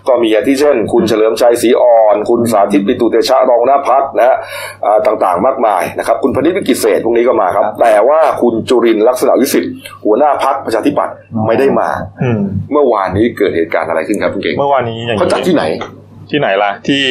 [0.08, 4.36] ก็มีอาทิเช่น คุณเฉลิมชัยศรีอ่อน คุณสาธิตปิตุเตชะรองหน้าพักนะฮะ
[4.84, 9.72] อ่าต่างๆมากมายนะครับ คุณพนิษฐ์วิกิตเศษพวกนี้ก็มาครับ แต่ว่าคุณจุรินทร์ลักษณะวิสิทธิ์
[10.04, 11.14] หัวหน้าพักประชาธิปัตย์
[11.46, 11.88] ไม่ได้มา
[12.22, 12.40] อืม
[12.72, 15.64] เมื่อวานนี้เกิดเหตุการณ์อะไรขึ้นครับคุณเก่งเมื่อวานนี้อย่างเขาจัดที่ไหน
[16.30, 17.04] ที่ไหนล่ะที่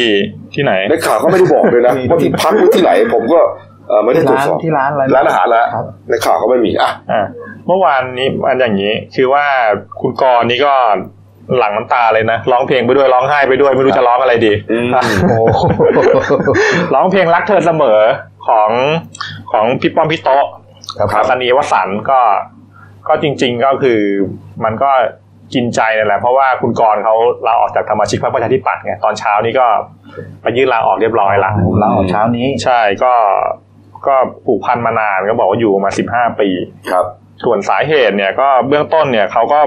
[0.55, 3.68] ที่ไหนในข่าวก็ไม่ได้บอกเลยนะว่าที่พักหรือที่ไหน ผมก็เอ่อ
[4.03, 7.25] ไม่ได้ตรวจร้านสอบที่ร้านอะไรร้านอาหารแล้วครับในข่าวก็ไม่มีอะอ่า
[7.67, 9.45] เมื่อวานนี้อันอย่างนี้ คือว่า
[10.01, 10.73] คุณกรณ์นี่ก็
[11.57, 14.87] หลังน้ำตาเลยนะร้องเพลงไปด้วยร้องไห้ไปด้วยไม่รู้จะร้องอะไรดีอืม
[15.29, 15.37] โอ้
[16.93, 17.99] ร้องเพลงรักเธอเสมอ
[18.47, 18.69] ของ
[19.51, 20.45] ของพี่ป้อมพี่โต๊ะ
[20.97, 22.19] ครับคาสนีวสันต์ก็
[23.07, 23.99] ก็จริง ๆก็คือ
[24.63, 24.91] มันก็
[25.53, 27.15] กินใจนั่นแหละเพราะว่าคุณกรณ์เขา
[27.47, 29.67] ลาออกจากธรรมชิกพรรคประชาธิปัตย์ไงตอนเช้านี้ก็
[30.41, 33.13] ไปยื่นลาออกเรียบร้อยละเราออกเช้านี้ใช่ก็
[34.07, 36.49] ก็ผูกพันมานานก็บอกว่าอยู่มาสิบห้าปี
[36.91, 37.05] ครับ
[37.43, 39.59] ส่วนสาเหตุเนี่ยก็เบื้องต้นเนี่ยเขาก็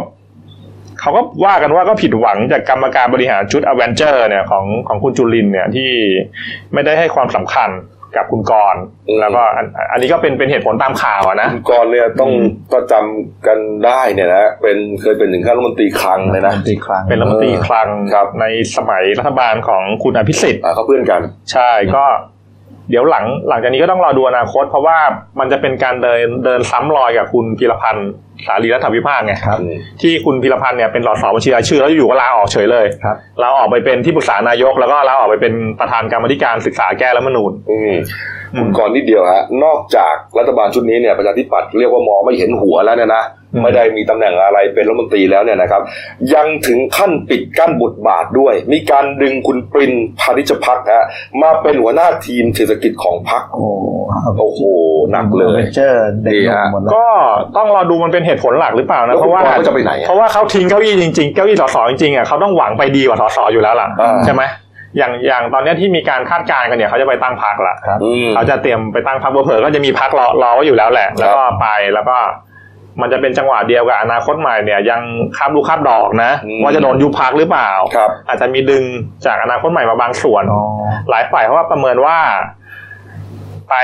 [1.00, 5.90] เขาก็ว่ากันว่าก็ผิดหวังจากกรรมการบริหารชุดอเวนเจอร์เนี่ยของของคุณจุลินเนี่ยที่
[6.72, 7.70] ไม่ได้ให้ความสำคัญ
[8.16, 12.30] กับคุณกรณ์อืมแล้วก็อันอันนี้ก็เป็นเป็นเหตุผลตามข่าวอะนะคุณกรณ์เนี่ยต้อง
[12.72, 21.20] ก็จำกันได้เนี่ยนะเป็นเคยเป็นถึงขั้นรัฐมนตรีคลังเลยนะรัฐมนตรีคลังเป็นรัฐมนตรีคลังครับในสมัยรัฐบาลของคุณอภิสิทธิ์อ่าเขาเพื่อนกัน
[21.52, 22.04] ใช่ก็
[22.90, 24.98] เดี๋ยวหลังหลังจากนี้ก็ต้องรอดูอนาคต เพราะว่า
[25.38, 28.10] มันจะเป็นการเดินเดินซ้ำรอยกับคุณพีรพันธ์
[28.46, 29.58] สารีรัฐวิภาคไงครับ
[30.02, 37.94] ที่คุณพีรพันธ์เนี่ยเป็นสสบัญชีรายชื่อแล้วอยู่ๆก็ลาออกเฉยเลยครับลาออกไปเป็นที่ปรึกษานายก แล้วก็ลาออกไปเป็นประธานกรรมาธิการศึกษาแก้รัฐธรรมนูญอืม
[38.54, 45.82] อืมคุณกรณ์นิดเดียวฮะนอกจากรัฐบาลชุดนี้เนี่ยประชาธิปัตย์เรียกว่ามองไม่เห็นหัวแล้วเนี่ยนะอืม ไม่ได้มีตำแหน่งอะไรเป็นรัฐมนตรีแล้วเนี่ยนะครับ
[46.34, 51.06] ยังถึงขั้นปิดกั้นบทบาทด้วย มีการดึงคุณปริญญ์ พานิชภักดิ์ฮะ
[51.42, 53.64] มาเป็นหัวหน้าทีมเศรษฐกิจของพรรคโอ้
[54.38, 54.60] โอ้โห
[55.12, 57.06] หนักเลย Avenger เด็กหนุ่มหมดแล้วก็
[57.56, 64.42] ต้องรอดูมันเป็นเหตุผลหลักหรือเปล่าแล้นะวเพราะว่าคุณกรณ์เขาจะไปไหนอะเพราะว่าเขาทิ้งเก้าอี้จริงๆเก้าอี้สสจริงๆอะเขาต้องหวังไปดีกว่าสสอยู่แล้วล่ะอ่าใช่ไหม
[64.98, 72.16] อย่างอย่างตอนเนี้ยที่มีการคาดการณ์กันเนี่ยเขาจะไปตั้งพรรคละครับอืมเขาจะเตรียมไปตั้งพรรคเผลอๆก็จะมีพรรครอรอไว้อยู่แล้วแหละ แล้วก็ไปแล้วก็
[73.00, 75.00] มันจะเป็นจังหวะเดียวกับอนาคตใหม่เนี่ยยัง
[75.36, 78.84] คาบลูกคาบดอกนะอืมว่าจะโดนยุบพักหรือเปล่าครับอาจจะมีดึง
[79.26, 80.62] จากอนาคตใหม่มาบางส่วนอ๋อ
[81.10, 82.18] หลายฝ่ายเขาว่าประเมินว่า
[83.70, 83.74] ไป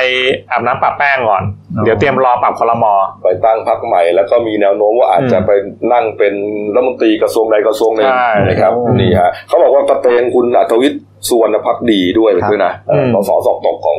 [0.50, 1.42] อาบน้ำปรับแป้งก่อน
[1.76, 5.50] อ๋อเดี๋ยวเตรียมรอปรับคอรมอไปตั้งพรรคใหม่ แล้วก็มีแนวโน้มว่าอาจจะอืมไป
[5.92, 6.34] นั่งเป็น
[6.74, 13.98] รัฐมนตรีกระทรวงใดกระทรวงหนึ่งใช่นะครับโอ้นี่ฮะเขาบอกว่ากระเตงคุณอัธวิทย์สุวรรณพักดีด้วยครับด้วยนะเอออืมสสสอบตกของ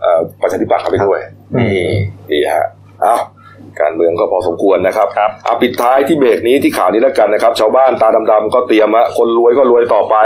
[0.00, 1.20] เอ่อประชาธิปัตย์เข้าไปด้วย
[1.54, 1.86] อืมนี่
[2.30, 2.66] นี่ฮะ
[3.04, 3.20] อ้าว
[3.82, 10.16] การเมืองก็พอสมควรนะครับครับเอาปิดท้ายที่เบรกนี้ที่ข่าวนี้แล้วกันนะครับ ชาวบ้านตาดำๆก็เตรียมฮะคนรวยก็รวยต่อไป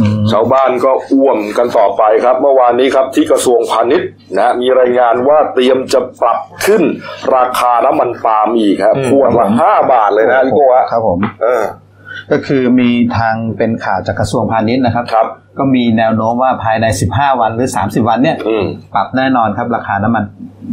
[0.00, 6.82] อืมชาวบ้านก็อ้วมกันต่อไปครับ เมื่อวานนี้ครับที่กระทรวงพาณิชย์นะมีรายงานว่าเตรียมจะปรับขึ้น
[7.36, 11.64] ราคาน้ำมันปาล์มอีกครับอืมขวดละห้าบาทเลยนะพี่โก้ฮะครับผมเออ
[12.30, 15.26] ก็คือมีทางเป็นข่าวจากกระทรวงพาณิชย์นะครับครับ
[15.58, 20.24] ก็มีแนวโน้มว่าภายใน 15 วันหรือ 30 วันเนี่ยอืมปรับแน่นอนครับราคาน้ำมัน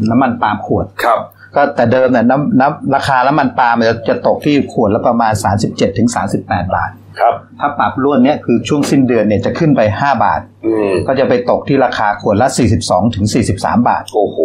[0.09, 1.19] น้ำมันปาล์มขวดครับ
[1.55, 5.33] ก็แต่เดิมเนี่ยน้ำน้ำราคาน้ำมันปาล์มเนี่ยจะตกที่ขวดละประมาณ
[5.65, 6.09] 37ถึง
[6.41, 12.47] 38 บาท ครับ ถ้าปรับรวดเนี่ยคือช่วงสิ้นเดือนเนี่ยจะขึ้นไป 5 บาท อืมก็จะไปตกที่ราคาขวดละ
[12.81, 13.25] 42ถึง
[13.57, 14.37] 43 บาท โอ้โห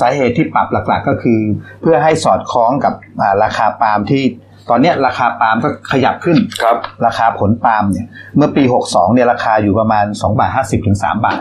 [0.00, 1.40] สาเหตุที่ปรับหลักๆก็คือ
[1.80, 4.22] เพื่อให้สอดคล้องกับอ่าราคาปาล์มที่
[4.70, 8.06] ตอนเนี้ยราคาปาล์มก็ขยับขึ้น ครับ ราคาผลปาล์มเนี่ย
[8.36, 11.40] เมื่อปี 62เนี่ยราคาอยู่ประมาณ2บาท50ถึง3บาท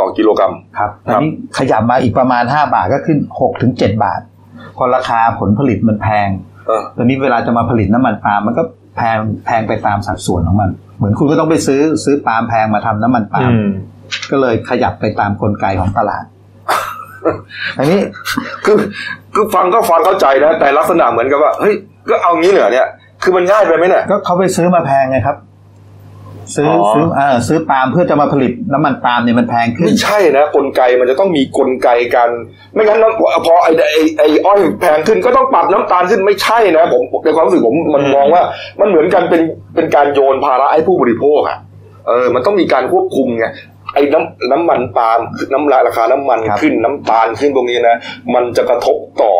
[0.00, 4.20] ต่อกิโลกรัมครับครัอับนนี้ขยับมาอีกประมาณ 5 บาทก็ขึ้น6ถึง7บาท
[4.76, 6.28] พอราคาผลผลิตมันแพง
[6.66, 8.62] เออตอนนี้เวลาจะมาผลิตน้ำมันปาล์มมันก็
[8.96, 13.68] แพงแพงไปตามสัดส่วนของมัน เหมือนคุณก็ต้องไปซื้อซื้อปาล์มแพงมาทำน้ำมันปาล์มอืม
[14.30, 16.24] ก็เลยขยับไปตามกลไกของตลาด
[17.78, 18.00] อันนี้
[18.64, 18.76] คือ
[19.34, 21.74] คือฟังก็ฟังเข้าใจนะแต่ลักษณะเหมือนกับว่าเฮ้ย
[22.10, 22.88] ก็เอางี้เหรอเนี่ย
[23.22, 25.36] คือมันง่ายไปไหมเนี่ยก็เขาไปซื้อมาแพงไงครับ
[26.56, 32.30] ซื้อออซื้อเออซื้อปาล์มเพื่อจะมาผลิตน้ำมันปาล์มเนี่ยมันแพงขึ้นไม่ใช่นะกลไกมันจะต้องมีกลไกการ
[32.74, 38.42] ไม่งั้นน้ำพอไอ้ไอ้ไอ้อ้อยแพงขึ้นก็ต้องปรับน้ำตาลขึ้นไม่ใช่นะผมในความรู้สึกผมมันมองว่า
[38.80, 39.42] มันเหมือนกันเป็น
[39.74, 41.58] เป็นการโยนภาระให้ผู้บริโภคอะ
[42.06, 43.46] เออมันต้องมีการควบคุมไง
[43.94, 45.20] ไอ้น้ำน้ำมันปาล์ม
[45.52, 47.96] น้ำราคาน้ำมันครับขึ้นน้ำตาลขึ้นตรงนี้นะ
[48.34, 49.32] มันจะกระทบต่อ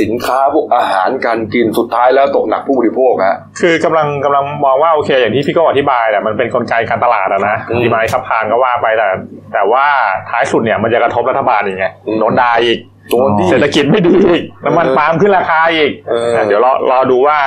[0.00, 9.06] สินค้าพวกอาหารการกินสุดท้ายแล้วตกหนักผู้บริโภคฮะคือกำลังกำลังมองว่าโอเค อย่างที่พี่โก็อธิบายแหละมันเป็นกลไกการตลาดอะนะอืมดีมายซับพลานก็ว่าไปแต่
[9.54, 9.86] แต่ว่า
[10.30, 12.78] ท้ายสุดเนี่ยมันจะกระทบรัฐบาลอีกไงอืมโดนด่าอีก
[13.10, 17.38] โดนดิเศรษฐกิจไม่ดีอีกน้ำมันปาล์มขึ้นราคาอีกเออเดี๋ยวรอรอดูว่า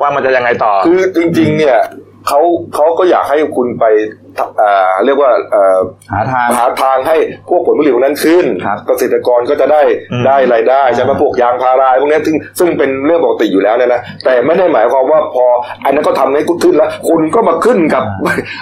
[0.00, 1.78] ว่ามันจะยังไงต่อ คือจริง ๆ เนี่ย
[2.26, 2.40] เขา
[2.74, 4.27] เขาก็อยากให้คุณไปทำอ่า
[5.04, 5.78] เรียกว่าเอ่อ
[6.12, 7.16] หาทางหาทางให้
[7.48, 15.44] พวกผลผลิตพวกนั้นขึ้นครับเกษตรกรก็จะได้อืมได้รายได้ใช่ไหมอ่าพวกยางพาราพวกนี้ซึ่งซึ่งเป็นเรื่องปกติอยู่แล้วเนี่ยนะแต่ไม่ได้หมายความว่าพอ
[15.84, 18.02] อันนั้นก็ทำให้คุณขึ้นแล้วคุณก็มาขึ้นกับ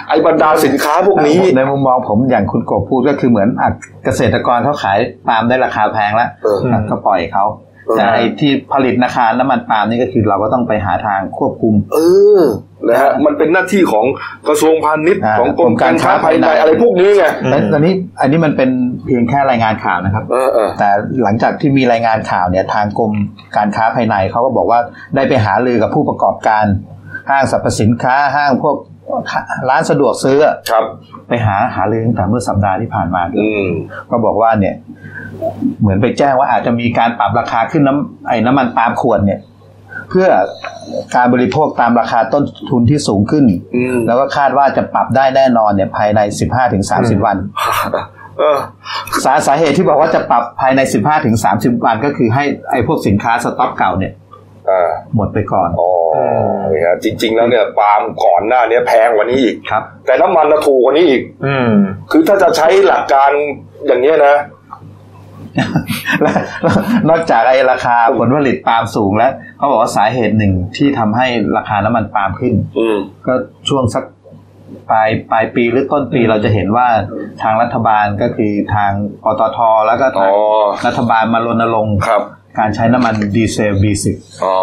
[0.09, 3.69] ไอ้บรรดาสินค้าพวกนี้ในมุมมองผมอย่างคุณกบพูดก็คือเหมือนอะ
[4.05, 11.97] เกษตรกรเขาขายปาล์มได้ราคาแพงแล้วเอออะก็ปล่อยเขาเออ แต่ไอ้ที่ผลิตราคาน้ำมันปาล์มนี่ก็คือเราก็ต้องไปหาทางควบคุม เอ
[12.39, 12.43] อ
[12.87, 14.05] นะฮะมันเป็นหน้าที่ของ
[14.47, 18.69] กระทรวงพาณิชย์อ่าของกรมการค้าภายในกรมการค้าภายในอะไรพวกนี้ไงอืมแต่ตอนนี้อันนี้มันเป็น
[19.05, 20.89] เพียงแค่รายงานข่าวนะครับเออเออแต่
[21.23, 23.11] หลังจากที่มีรายงานข่าวเนี่ยทางกรม
[23.57, 24.79] การค้าภายในเขาก็บอกว่า
[25.15, 26.65] ได้ไปหารือกับผู้ประกอบการ
[27.29, 28.75] ห้างสรรพสินค้าห้างพวก
[29.69, 30.37] ร้านสะดวกซื้อ
[30.71, 30.83] ครับ
[31.27, 33.69] ไปหาหาเลยตั้งแต่เมื่อสัปดาห์ที่ผ่านมาด้วยอืม
[34.11, 34.75] ก็บอกว่าเนี่ย
[35.81, 39.39] เหมือนไปแจ้งว่าอาจจะมีการปรับราคาขึ้นน้ำไอ้น้ำมันปาล์มขวดเนี่ย
[40.09, 40.27] เพื่อ
[41.15, 46.19] การบริโภคตามราคาต้นทุนที่สูงขึ้นอืมแล้วก็คาดว่าจะปรับได้แน่นอนเนี่ยภายใน
[46.73, 47.37] 15-30 วัน
[48.39, 48.57] เออ
[49.25, 50.79] สาสาเหตุที่บอกว่าจะปรับภายใน
[51.33, 54.26] 15-30 วันก็คือให้ไอ้พวกสินค้าสต็อกเก่าเนี่ยอ่า
[55.15, 55.91] หมดไปก่อนอ๋อ
[56.71, 61.71] นี่ฮะจริง ๆ แล้วเนี่ยปาล์มก่อนหน้านี้แพงกว่านี้อีกครับ แต่น้ำมันน่ะถูกกว่านี้อีก อืม
[62.11, 63.31] คือถ้าจะใช้หลักการ
[63.87, 64.35] อย่างนี้ยนะ
[66.21, 66.75] แล้วแล้ว
[67.09, 71.27] นอกจากไอ้ราคาผลผลิตปาล์มสูงแล้วเขาบอกว่าสาเหตุหนึ่งที่ทำให้
[71.57, 73.33] ราคาน้ำมันปาล์มขึ้นอืมก็
[73.69, 74.03] ช่วงสัก
[74.89, 76.87] ปลายปลายปีหรือต้นปีเราจะเห็นว่า
[77.41, 78.91] ทางรัฐบาลก็คือทาง
[79.23, 82.23] ปตทแล้วก็ทางอ๋อรัฐบาลมารณรงค์ครับ
[82.59, 84.05] การใช้น้ำมันดีเซล B10
[84.43, 84.55] อ๋อ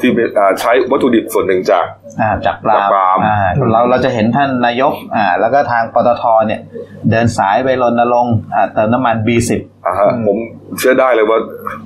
[0.00, 1.84] ที่เป็นอ่าใช้วัตถุดิบส่วนหนึ่งจาก
[2.20, 3.36] อ่าจากปลาจากปาล์มอ่า
[3.72, 6.60] เราเราจะเห็นท่านนายกอ่าแล้วก็ทางปตทเนี่ย
[7.10, 9.50] เดินสายไปรณรงค์อ่าเติมน้ำมัน B10
[9.86, 10.38] อ่าฮะผม
[10.78, 11.38] เชื่อได้เลยว่า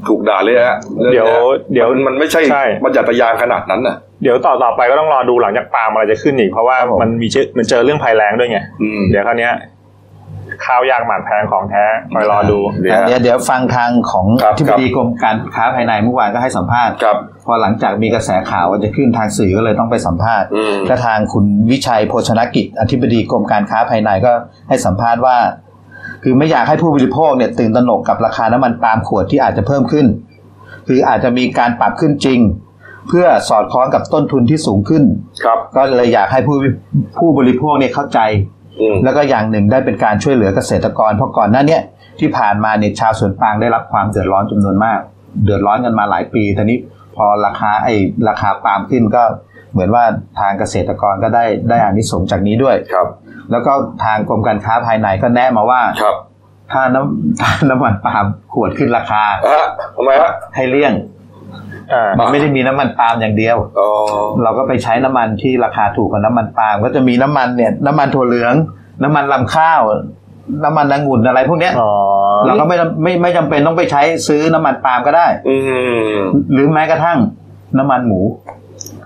[0.08, 1.38] ถูกด่าเลยฮะรื่องเดี๋ยวนี้
[1.72, 9.52] เดี๋ยวมันมันไม่ใช่ใช่มันจัดทะยานขนาดนั้นน่ะ เดี๋ยวต่อต่อไปก็ต้องรอดูหลังจากปาล์มอะไรจะขึ้นอีกเพราะว่าครับผม มันมีเจอมันเจอเรื่องภัยแล้งด้วยไง อืม เดี๋ยวคราวเนี้ย
[10.64, 24.32] ข้าวยากหมากแพงของแท้คอยรอดูเนี่ยอ่าเดี๋ยวเดี๋ยวฟังทางของครับที่บดีกรมการค้าภายในเมื่อวานก็ให้สัมภาษณ์ครับพอหลังจากมีกระแสข่าวว่าจะขึ้นทางสื่อก็เลยต้องไปสัมภาษณ์อืมก็ทางคุณวิชัยโภชนกิจ อธิบดีกรมการค้าภายในก็
[24.68, 25.36] ให้สัมภาษณ์ว่า
[26.22, 30.06] คือไม่อยากให้ผู้บริโภคเนี่ยตื่นตระหนกกับราคาน้ำมันปาล์มขวดที่อาจจะเพิ่มขึ้น
[30.88, 32.40] คืออาจจะมีการปรับขึ้นจริง
[33.08, 35.02] เพื่อสอดคล้องกับต้นทุนที่สูงขึ้น
[35.44, 36.56] ครับ ก็เลยอยากให้ผู้
[37.18, 38.53] ผู้บริโภคเนี่ยเข้าใจอืม
[39.04, 41.82] แล้วก็อย่างหนึ่งได้เป็นการช่วยเหลือเกษตรกร เพราะก่อนหน้าเนี้ย
[42.20, 44.98] ที่ผ่านมาเนี่ยชาวสวนปาล์มได้รับความเดือดร้อนจำนวนมาก
[45.44, 46.78] เดือดร้อนกันมาหลายปีแต่นี้
[47.16, 47.94] พอราคาไอ้
[48.28, 49.22] ราคาปาล์มขึ้นก็
[49.72, 50.04] เหมือนว่า
[50.40, 53.08] ทางเกษตรกรก็ได้ได้อานิสงส์จากนี้ด้วยครับ
[53.50, 53.72] แล้วก็
[54.04, 56.16] ทางกรมการค้าภายในก็แนะมาว่าครับ
[56.72, 61.13] ถ้าน้ำถ้าน้ำมันปาล์มขวดขึ้นราคาฮะทำไมฮะให้เลี่ยงอ่า
[62.18, 63.88] มันไม่ได้มีน้ำมันปาล์มอย่างเดียวอ๋อ
[64.42, 68.54] เราก็ไปใช้น้ำมันที่ราคาถูกกว่าน้ำมันปาล์มก็จะมีน้ำมันเนี่ย น้ำมันถั่วเหลือง
[69.02, 69.82] น้ำมันลำข้าว
[70.64, 71.92] น้ำมันองุ่นอะไรพวกเนี้ยอ๋อ
[72.46, 75.56] เราก็ไม่ไม่ไม่จำเป็นต้องไปใช้ซื้อน้ำมันปาล์มก็ได้ อื
[76.14, 76.16] ม
[76.52, 77.18] หรือแม้กระทั่ง
[77.78, 78.20] น้ำมันหมู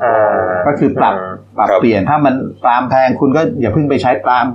[0.02, 1.14] อ่าก็คือปรับ
[1.58, 4.46] ปรับครับเปลี่ยนถ้ามันปาล์มแพงคุณก็อย่าเพิ่งไปใช้ปาล์ม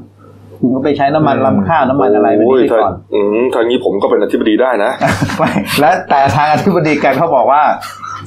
[0.59, 4.91] คุณก็ไปใช้น้ำมันลำข้าวน้ำมันอะไรแบบโอ้ยนี้ไปถ้าก่อนอืมทางนี้ผมก็เป็นอธิบดีได้นะ
[5.38, 7.62] ไม่และแต่ทางอธิบดีแกเขาบอกว่า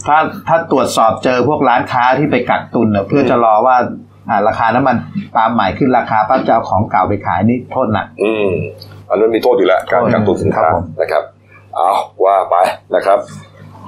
[0.06, 3.76] ถ้าถ้าตรวจสอบเจอพวกร้านค้าที่ไปกักตุนเนี่ยเพื่อจะรอว่า
[4.30, 4.96] อ่าราคาน้ำมัน
[5.34, 8.50] ปาล์มใหม่ขึ้นราคาปั๊บจะเอาของเก่าไปขายนี่โทษหนักอืม
[9.10, 11.22] อันนั้นมีโทษอยู่แล้วการโทษกักตุนสินครัค้าบผมนะครับ
[11.76, 11.90] เอา
[12.24, 12.56] ว่าไป
[12.94, 13.18] นะครับ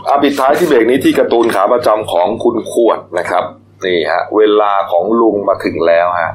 [0.09, 3.45] อาปิดท้ายที่เบรกนี้ที่การ์ตูนขาประจำของคุณขวดนะครับ
[3.85, 6.33] นี่ฮะเวลาของลุงมาถึงแล้วฮะ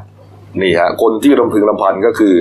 [0.61, 2.33] นี่ฮะคนที่รำพึงรำพันก็คือ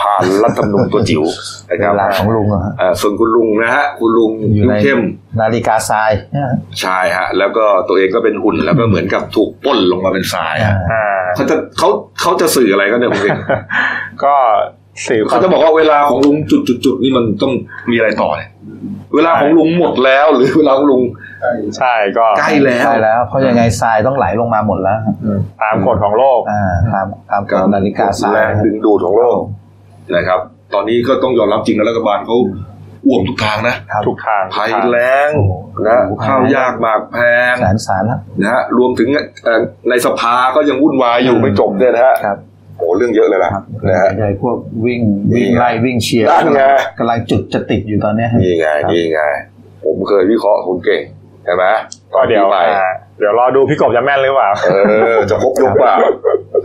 [0.00, 1.22] ผ่านรัฐธรรมนูญตัวจิ๋ว
[1.70, 5.00] นะคเวรับลาของลุงอะฮะอ่าส่วนคุณลุงนะฮะคุณลุงอยู่ในเข้ม
[5.40, 11.88] นาฬิกาทรายนะฮะใช่ฮะ แล้วก็ตัวเองก็เป็นหุ่นแล้วก็เหมือนกับถูกปล้นลงมาเป็นทรายฮะอ่าเขาจะเขา
[12.20, 13.38] เขาจะสื่ออะไรกันเนี่ยผมเอง
[14.24, 14.34] ก็
[15.08, 17.52] สื่อควาเขามจะบอกว่าเวลาของลุงจุดจุดจุดนี่มันต้อง
[17.90, 18.50] มีอะไรต่อเนี่ย
[19.14, 21.02] เวลาของลุงหมดแล้วหรือเวลาของลุง
[21.78, 25.16] ใช่ก็ใกล้แล้วใช่แล้ว เพราะยังไงทรายต้องไหลลงมาหมดแล้วครับ
[25.62, 29.38] ตามกฎของโลกอ่าตามตามกฎนาฬิกาทรายแรงดึงดูดของโลก
[30.14, 30.40] นะครับ
[30.74, 32.36] ตอนนี้ก็ต้องยอมรับจริงนะรัฐบาลเขา
[33.06, 35.52] อ้วมทุกทางนะครับทุกทางภัยทุกทางแล้งโอ้โห
[35.86, 37.18] นะโอ้โหข้าวยากหมากแพ
[37.52, 39.08] งแสนสารแล้วนะฮะรวมถึง
[39.44, 42.51] เอ่อในสภาก็ยังวุ่นวายอยู่อืมไม่จบเนี่ยนะฮะครับโอ้
[42.96, 45.00] เรื่องเยอะเลยล่ะครับนะฮะใหญ่พวกวิ่ง
[45.32, 46.62] นี่วิ่งไงไล่วิ่งเชียร์นั่นไง
[46.98, 49.22] กำลังจุดจะติดอยู่ตอนเนี้ยฮะนี่ไงครับนี่ไง
[49.84, 51.02] ผมเคยวิเคราะห์คุณเก่ง
[51.44, 51.64] ใช่ไหม
[52.14, 54.74] ก็เดี๋ยวปีใหม่อ่าเดี๋ยวรอดูพี่กบจะแม่นหรือเปล่าเอ
[55.16, 55.94] อจะครบยกเปล่า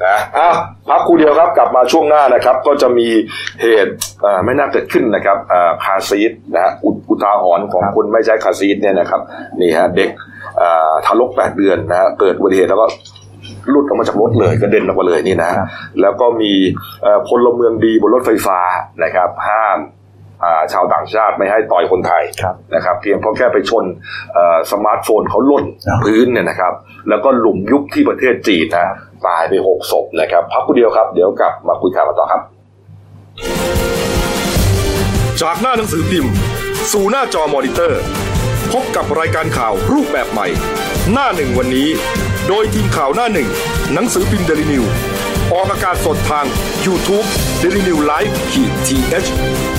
[0.05, 0.55] นะอ้าว
[0.87, 3.07] พักครู่เดียวครับกลับมาช่วงหน้านะครับ ก็จะมี
[3.61, 9.21] เหตุเอ่อไม่น่าเกิดขึ้นนะครับเอ่อคาร์ซีทนะฮะอุอุทาหรณ์ของคนไม่ใช้คาร์ซีทเนี่ยนะครับ
[9.61, 10.09] นี่ฮะเด็ก
[10.57, 12.87] เอ่อทารกแปดเดือนนะฮะเกิดอุบัติเหตุแล้วก็
[13.71, 15.65] หลุดออกมาจากรถเลยกระเด็นออกมาเลยนี่นะครับ
[16.01, 16.53] แล้วก็มี
[17.03, 18.59] เอ่อพลเมืองดีบนรถไฟฟ้า
[19.03, 19.79] นะครับ ห้าม
[20.43, 23.85] อ่าชาวต่างชาติไม่ให้ต่อยคนไทยครับนะครับ เพียงเพราะแค่ไปชน
[24.33, 26.73] เอ่อสมาร์ทโฟนเขาหล่นครับพื้นเนี่ยนะครับ
[27.09, 28.93] แล้วก็หลุมยุบที่ประเทศจีนนะ
[29.27, 32.41] ตายไปหกศพนะครับ พักกูเดียวครับ เดี๋ยวกลับมาคุยข่าวกันต่อครับ
[35.41, 36.31] จากหน้าหนังสือพิมพ์
[36.93, 38.01] สู่หน้าจอมอนิเตอร์
[38.73, 40.47] พบกับรายการข่าวรูปแบบใหม่
[41.11, 41.87] หน้าหนึ่งวันนี้
[42.47, 43.49] โดยทีมข่าวหน้าหนึ่ง
[43.93, 44.83] หนังสือพิมพ์เดลิวิว
[45.53, 46.45] ออกอากาศสดทาง
[46.85, 47.27] YouTube
[47.61, 49.11] d e l i n e w l i v e ขีดทีเ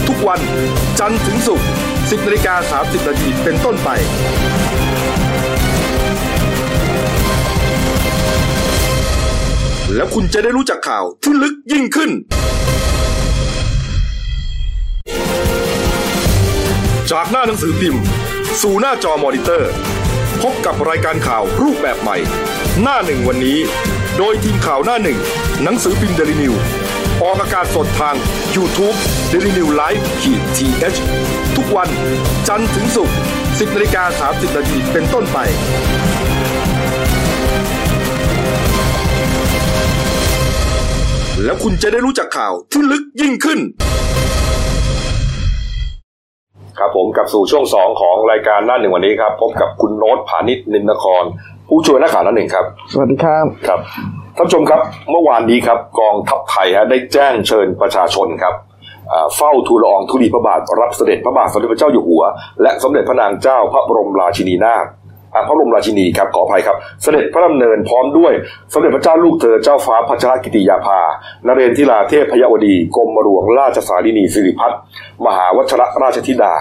[0.08, 0.40] ทุกวัน
[0.98, 1.66] จันทร์ถึงศุกร์
[1.96, 3.88] 10นาฬิกา30นาทีเป็นต้นไป
[9.94, 12.10] แล้วคุณจะได้รู้จักข่าวที่ลึกยิ่งขึ้น
[17.10, 18.02] จากหน้าหนังสือพิมพ์
[18.62, 19.70] สู่หน้าจอมอนิเตอร์
[20.42, 22.16] พบกับรายการข่าวรูปแบบใหม่
[22.82, 23.58] หน้าหนึ่งวันนี้
[24.18, 25.18] โดยทีมข่าวหน้าหนึ่ง
[25.62, 26.54] หนังสือพิมพ์เดลิวิว
[27.22, 28.16] ออกอากาศสดทาง
[28.56, 28.96] YouTube
[29.32, 31.88] d e l i n e w l i v e ขีดทีเทุกวัน
[32.48, 35.38] จันทร์ถึงศุกร์10นาฬิกา30นาทีเป็นต้นไป
[41.44, 43.60] แล้วคุณจะได้รู้จักข่าวที่ลึกยิ่งขึ้น
[46.78, 51.22] ครับผมกับสู่ช่วง 2 ของรายการหน้าหนึ่งวันนี้ครับพบกับคุณโน้ตผานิชนินนคร
[51.68, 53.80] ผู้ช่วยนักข่าวหน้าหนึ่งครับ สวัสดีครับครับ
[54.36, 58.54] ท่านผู้ชมครับเมื่อวานนี้ครับกองทัพไทยฮะได้แจ้งเชิญประชาชนครับ
[59.12, 62.22] อ่าเฝ้าทูลละอองธุลีพระบาทรับเสด็จพระบาทสมเด็จพระเจ้าอยู่หัว
[62.62, 64.97] และสมเด็จพระนางเจ้าพระบรมราชินีนาถอ่า
[65.46, 68.32] พระบรมราชินีครับขออภัยครับ เสด็จพระดำเนินพร้อมด้วย
[68.72, 71.00] สมเด็จพระเจ้าลูกเธอเจ้าฟ้าพัชรกิติยาภา
[71.46, 74.80] นเรนทิราเทพพยวดีกรมหลวงราชสารินีสิริพัฒน์
[75.26, 76.54] มหาวัชรราชธิดา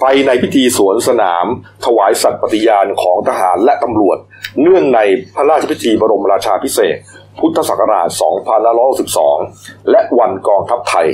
[0.00, 1.46] ไปในพิธีสวนสนาม
[1.84, 4.18] ถวายสัตย์ปฏิญาณของทหารและตำรวจ
[4.62, 5.00] เนื่องใน
[5.34, 6.96] พระราชพิธีบรมราชาพิเศษ
[7.38, 8.08] พุทธศักราช
[8.80, 11.06] 2562 และวันกองทัพไทย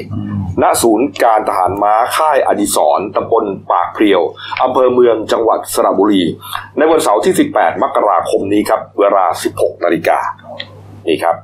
[0.62, 4.20] ณศูนย์การทหารม้าค่ายอดิศรตำบลปากเพรียว
[4.62, 6.22] อำเภอเมืองจังหวัดสระบุรี
[6.78, 9.24] ในวันเสาร์ที่ 18 มกราคมนี้ครับ เวลา
[9.56, 10.18] 16 นาฬิกา
[11.08, 11.36] นี่ครับ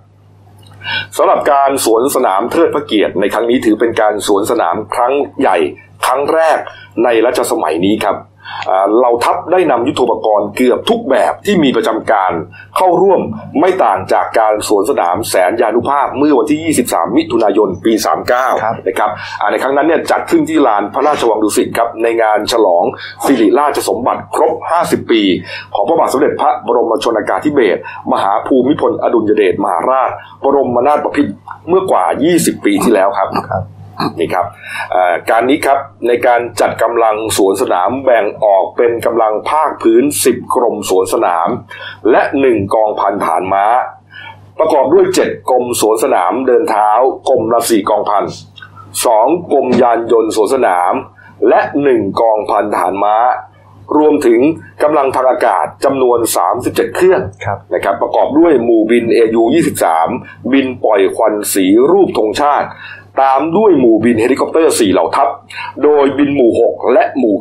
[1.16, 5.56] สำหรับการสวนสนามเทิดพระเกียรติในครั้งนี้ถือเป็นการสวนสนามครั้งใหญ่
[6.06, 6.58] ครั้งแรก
[7.04, 8.16] ในรัชสมัยนี้ครับ
[9.00, 12.32] เราทัพได้นำยุทโธปกรณ์เกือบทุกแบบที่มีประจำการ
[12.76, 13.20] เข้าร่วม
[13.60, 18.18] ไม่ต่างจากการสวนสนามแสนยานุภาพเมื่อวันที่ 23 มิถุนายนปีครับ
[18.62, 22.84] 39 นะครับอ่าในครั้งนั้นเนี่ยจัดขึ้นที่ลานพระราชวังดุสิตครับในงานฉลอง
[23.26, 25.22] สิริราชสมบัติครบ 50 ปี
[25.74, 27.80] ของพระบาทสมเด็จพระบรมชนกาธิเบศร
[28.12, 30.10] มหาภูมิพลอดุลยเดชมหาราช
[30.44, 31.32] บรมนาถบพิตร
[31.68, 32.04] เมื่อกว่า
[32.36, 33.62] 20 ปีที่แล้วครับครับ
[34.20, 34.46] นี่ครับ
[34.92, 41.48] เอ่อการนี้ครับในการจัดกำลังสวนสนามแบ่งออกเป็นกำลังภาคพื้น 10 กรมสวนสนาม
[42.10, 43.66] และ 1 กองพันฐานม้า
[44.58, 46.90] ประกอบด้วย 7 กรมสวนสนามเดินเท้า
[47.28, 48.24] กรมละ4กองพัน
[49.06, 50.94] สองกรมยานยนต์สวนสนาม
[51.48, 51.60] และ
[51.92, 53.16] 1 กองพันทหารม้า
[53.98, 54.40] รวมถึง
[54.82, 56.18] กำลังทางอากาศจำนวน
[56.58, 59.42] 37 เครื่องครับนะครับประกอบด้วยหมู่บิน AU
[59.98, 62.68] 23 บินปล่อยควันสีรูปธงชาติ
[63.20, 65.28] ตามด้วยหมู่บินเฮลิคอปเตอร์4เหล่าทัพ
[65.82, 67.36] โดยบินหมู่ 6 และหมู่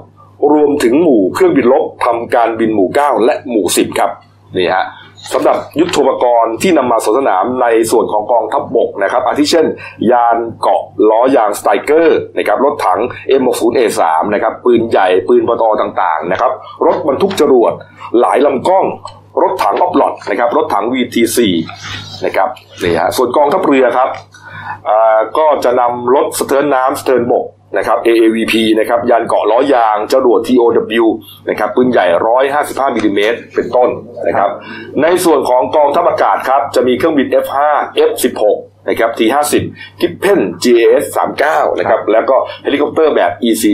[0.00, 4.10] 9 รวมถึงหมู่เครื่องบินรบทำการบินหมู่ 9 และหมู่ 10 ครับ
[4.56, 4.86] นี่ฮะ
[5.32, 9.66] สำหรับยุทธปกรณ์ที่นำมาสนสนามในส่วนของกองทัพบบกนะครับ อาทิเช่น
[10.10, 13.00] ยานเกาะล้อยางสไตรเกอร์นะครับรถถัง
[13.40, 14.00] M60A3
[14.34, 16.52] นะครับปืนใหญ่ปืนปตอต่างๆนะครับ
[16.86, 17.72] รถบรรทุกจรวด
[18.20, 18.84] หลายลำกล้อง
[19.42, 21.38] รถถังออฟลอดนะครับรถถัง VT4
[22.24, 22.48] นะครับ
[22.82, 24.08] นี่ฮะส่วนกองทัพเรือครับ
[25.38, 27.44] ก็จะนำรถสะเทินน้ำสะเทินบก
[27.78, 31.06] นะครับ AAVP นะครับยานเกาะล้อยางจรวด TOW
[31.48, 32.06] นะครับปืนใหญ่
[32.50, 33.88] 155มิลลิเมตรเป็นต้น
[34.26, 34.50] นะครับ
[35.02, 37.56] ในส่วนของกองทัพอากาศครับ จะมีเครื่องบิน F5
[38.08, 38.40] F16
[38.88, 39.54] นะครับ T50
[40.00, 41.04] กิปเพน GAS
[41.42, 43.64] 39นะครับ แล้วก็เฮลิคอปเตอร์แบบ EC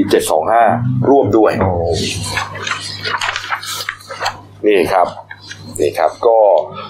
[0.50, 1.52] 725ร่วมด้วย
[4.66, 5.06] นี่ครับ
[5.80, 6.38] นี่ครับก็
[6.68, 6.89] อ่า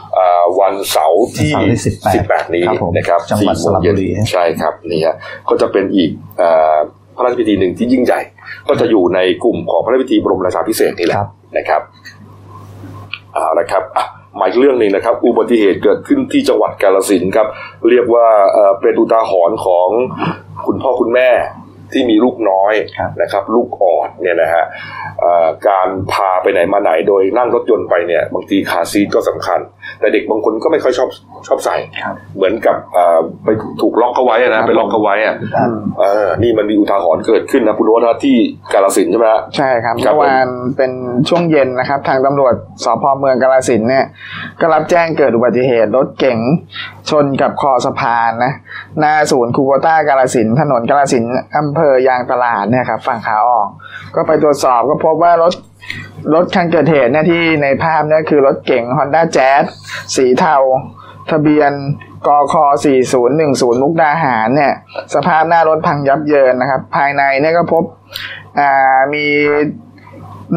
[0.60, 1.66] วันเสาร์ที่เสาร์
[2.14, 5.16] ที่18 18 นี้ครับผมนะครับจังหวัด4โมงเย็นสระบุรีใช่ครับนี่ฮะ
[5.48, 6.78] ก็จะเป็นอีกอ่า
[7.16, 8.20] พระราชพิธีหนึ่งที่ยิ่งใหญ่
[8.68, 11.82] ก็จะอยู่ในกลุ่มของพระราชพิธีบรมราชาภิเษกนี่แหละครับนะครับ
[13.34, 14.06] เอาละครับอะ
[14.38, 17.46] มาอีกเรื่องหนึ่งนะครับ อุบัติเหตุเกิดขึ้นที่จังหวัดกาฬสินธุ์ครับ
[17.90, 19.88] เรียกว่าเอ่อเป็นอุทาหรณ์ของ
[20.66, 21.28] คุณพ่อคุณแม่
[21.92, 24.64] ที่มีลูกน้อยครับนะครับ ลูกอ่อนเนี่ยนะฮะ
[25.20, 29.60] เอ่อการพาไปไหนมาไหนโดยนั่งรถยนต์ไปเนี่ยบางทีคาร์ซีทก็สำคัญ
[30.00, 31.08] แต่เด็กบางคนก็ไม่ค่อยชอบ
[31.46, 33.48] ชอบใส่ครับเหมือนกับเอ่อไป
[33.80, 35.68] ถูกล็อกเขาไว้อะนะไปล็อกเขาไว้อะครับ
[36.00, 38.36] เออนี่มันมีอุทาหรณ์เกิดขึ้นนะคุณโรสที่
[38.72, 40.92] กาฬสินธุ์ใช่ไหมฮะใช่ครับครับเมื่อวานเป็น
[41.28, 44.04] ช่วงเย็นนะครับ ทางตำรวจสพเมืองกาฬสินธุ์เนี่ย
[44.60, 46.38] ก็รับแจ้งเกิดอุบัติเหตุรถเก๋ง
[47.10, 48.52] ชนกับคอสะพานนะ
[48.98, 53.68] หน้าศูนย์คูโบต้ากาฬสินธุ์ถนนกาฬสินธุ์อำเภอยางตลาดเนี่ยครับฝั่งขาออก
[54.14, 55.52] ก็ไปตรวจสอบก็พบว่ารถ
[56.34, 59.64] รถคันเกิดเหตุเนี่ยที่ในภาพเนี่ยคือรถเก๋ง Honda Jazz
[60.16, 60.56] สีเทา
[61.30, 61.72] ทะเบียน
[62.26, 62.54] กค
[63.18, 64.72] 4010 มุกดาหารเนี่ย
[65.14, 67.84] สภาพหน้ารถพังยับเยินนะครับ ภายในเนี่ยก็พบ
[68.58, 69.24] อ่ามี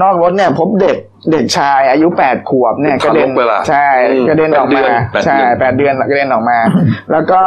[0.01, 0.97] นอกรถเนี่ยพบเด็ก
[1.32, 6.59] เด็กชายอายุ 8 ขวบเนี่ยกระเด็นทารกเวลาใช่อืมกระเด็นออกมาแปดเดือนใช่แปดเดือนแปดเดือนกระเด็นออกมา
[7.11, 7.41] แล้วก็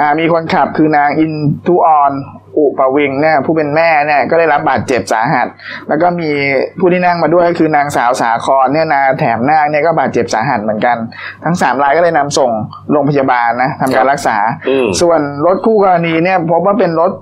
[0.00, 1.32] อ่ามีคนขับคือนางอิน
[1.66, 2.12] ทุออน
[2.56, 5.46] อุปวิงเนี่ยผู้เป็นแม่เนี่ยก็ได้รับบาดเจ็บสาหัส
[5.88, 6.30] แล้วก็มี
[6.78, 10.96] ผู้ที่นั่งมาด้วยก็คือนางสาวสาครเนี่ยนาแถมนาคเนี่ยก็บาดเจ็บสาหัสเหมือนกัน
[11.44, 12.50] ทั้งสามรายก็เลยนำส่ง
[12.92, 14.36] โรงพยาบาลนะทำการรักษา
[14.68, 17.12] อืมส่วนรถคู่กรณีเนี่ยพบว่าเป็นรถ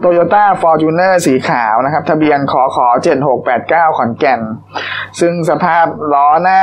[0.00, 2.86] โตโยต้าฟอร์จูเนอร์สีขาวนะครับ ทะเบียนขอขอ
[3.42, 4.40] 7689ขอนแก่น
[5.20, 6.62] ซึ่งสภาพล้อหน้า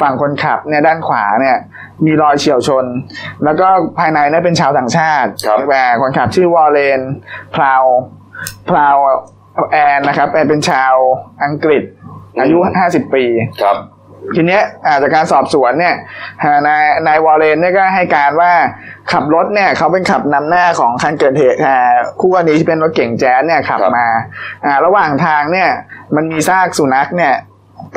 [0.00, 1.56] ฝั่งคนขับเนี่ยด้านขวาเนี่ย
[2.04, 2.84] มีรอยเฉี่ยวชน
[3.44, 3.68] แล้วก็
[3.98, 7.00] ภายในเนี่ยเป็นชาวต่างชาติครับแต่คนขับชื่อวอลเลน
[7.54, 7.84] พลาว
[8.68, 8.96] พลาว
[9.70, 10.94] แอนนะครับเป็นชาว
[11.44, 11.82] อังกฤษ
[12.40, 13.24] อายุ50ปี
[13.62, 13.76] ครับ
[14.34, 15.94] ทีเนี้ยอ่าจากการสอบสวนเนี่ย
[16.42, 16.76] อ่านา
[17.06, 18.52] นายวอลเลนเนี่ยก็ให้การว่า
[19.12, 24.08] ขับรถเนี่ยเขาเป็นขับนำหน้าของคันเกิดเหตุอ่าคู่กรณีที่เป็นรถเก๋งแจ๊สเนี่ยขับครับมา
[24.64, 25.68] อ่าระหว่างทางเนี่ย
[26.16, 27.34] มันมีซากสุนัขเนี่ย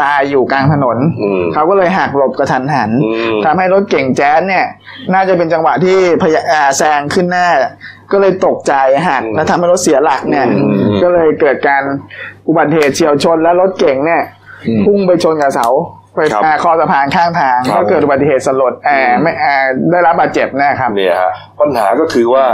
[0.01, 4.65] ตายอยู่กลางถนนอืมเขาก็เลยหักหลบกะทันหันอืมทำให้รถเก๋งแจ๊สเนี่ย
[5.13, 7.47] น่าจะเป็นจังหวะที่พยาอ่าแซงขึ้นหน้า
[8.11, 8.73] ก็เลยตกใจ
[9.07, 11.83] หักแล้วทำให้รถเสียหลักเนี่ยอืมก็เลยเกิดการ
[12.47, 14.21] อุบัติเหตุเฉียวชนและรถเก่งเนี่ย
[14.67, 15.69] อืมพุ่งไปชนกับเสา
[16.15, 19.55] ไฟครับฟ้าคอสะพานข้างทางครับก็เกิดอุบัติเหตุสลดแอบไม่อ่า
[19.91, 22.45] ได้รับบาดเจ็บนะครับเนี่ยฮะปัญหาก็คือว่า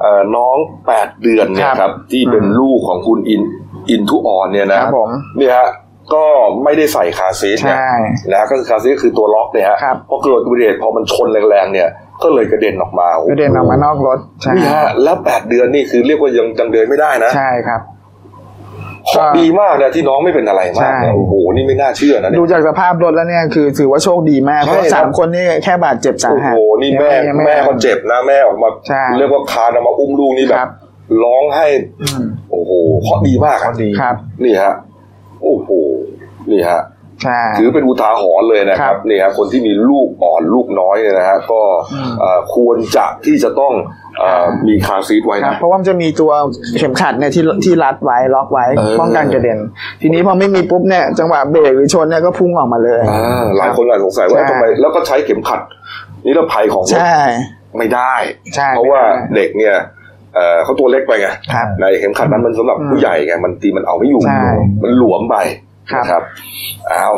[0.00, 3.42] เอ่อน้องแปดเดือนเนี่ยครับครับที่เป็นลูกของคุณอิน
[3.90, 5.68] อินทุออนเนี่ยนะครับผมเนี่ยฮะ
[6.14, 6.24] ก็
[6.64, 7.94] ไม่ได้ใส่คาร์ซีทเนี่ยใช่
[8.30, 11.88] นะฮะก็คือคาร์ซีทก็คือตัวล็อกเนี่ยฮะครับพอเกิดอุบัติเหตุพอมันชนแรงๆเนี่ย
[12.22, 17.80] ก็เลยกระเด็นออกมาโอ้โหกระเด็นออกมานอกรถใช่นี่ฮะแล้วแปดเดือนนี่คือเรียกว่ายังยังเดินไม่ได้นะ ใช่ครับ
[19.10, 30.70] โชคดีมากนะที่น้องไม่เป็นอะไรมากใช่เนี่ยโอ้โหนี่ไม่น่าเชื่อนะเนี่ดูยจากสภาพรถแล้วเนี่ยคือถือว่าโชคดีมากเพราะว่าใช่ครับสามคนนี่แค่บาดเจ็บสาโอ้หัโหสนี่แม่ยังแม่เขาเจ็บนะแม่ออกมาใช่เรียกว่าคลานออกมาอุ้มลูกนี่แบครับบ
[31.24, 31.66] ร้องไห้
[32.02, 34.74] อืมโอ้โหเคราะห์ดีมากครับครับนี่ฮะ
[35.42, 35.68] โอ้โห
[36.52, 36.82] นี่ฮะ
[37.22, 41.60] ใช่ถือเป็นอุทาหรณ์เลยนะคครัรับบนี่ฮะคนที่มีลูกอ่อนลูกน้อยเนี่ยนะฮะก็
[41.92, 43.72] อืมเอ่อควรจะที่จะต้อง
[44.18, 46.30] เอ่อมีคาร์ซีทไว้ครับนะเพราะว่ามันจะมีตัว
[46.78, 49.58] เข็มขัดเนี่ยที่ที่รัดไว้ล็อกไว้เออป้องกันกระเด็น
[50.02, 55.60] ทีนี้พอไม่มีปุ๊บเนี่ยจังหวะเบรกหรือชนเนี่ยก็พุ่งออกมาเลยอ่าหลายคนอาจสงสัยว่าใช่ทำไมแล้วก็ใช้เข็มขัด
[56.26, 57.18] นิรภัยของรถใช่
[57.78, 58.14] ไม่ได้
[58.56, 59.76] ใช่เพราะว่าไม่ได้เด็กเนี่ย
[60.34, 64.44] เอ่อเขาตัวเล็กไปไงครับในเข็มขัดนั้นมันสำหรับอืมผู้ใหญ่ไงมันตีมันเอาไม่อยู่ใช่
[64.82, 65.63] มันหลวมไปครับ
[65.98, 66.22] นะครับ
[66.90, 67.10] เอา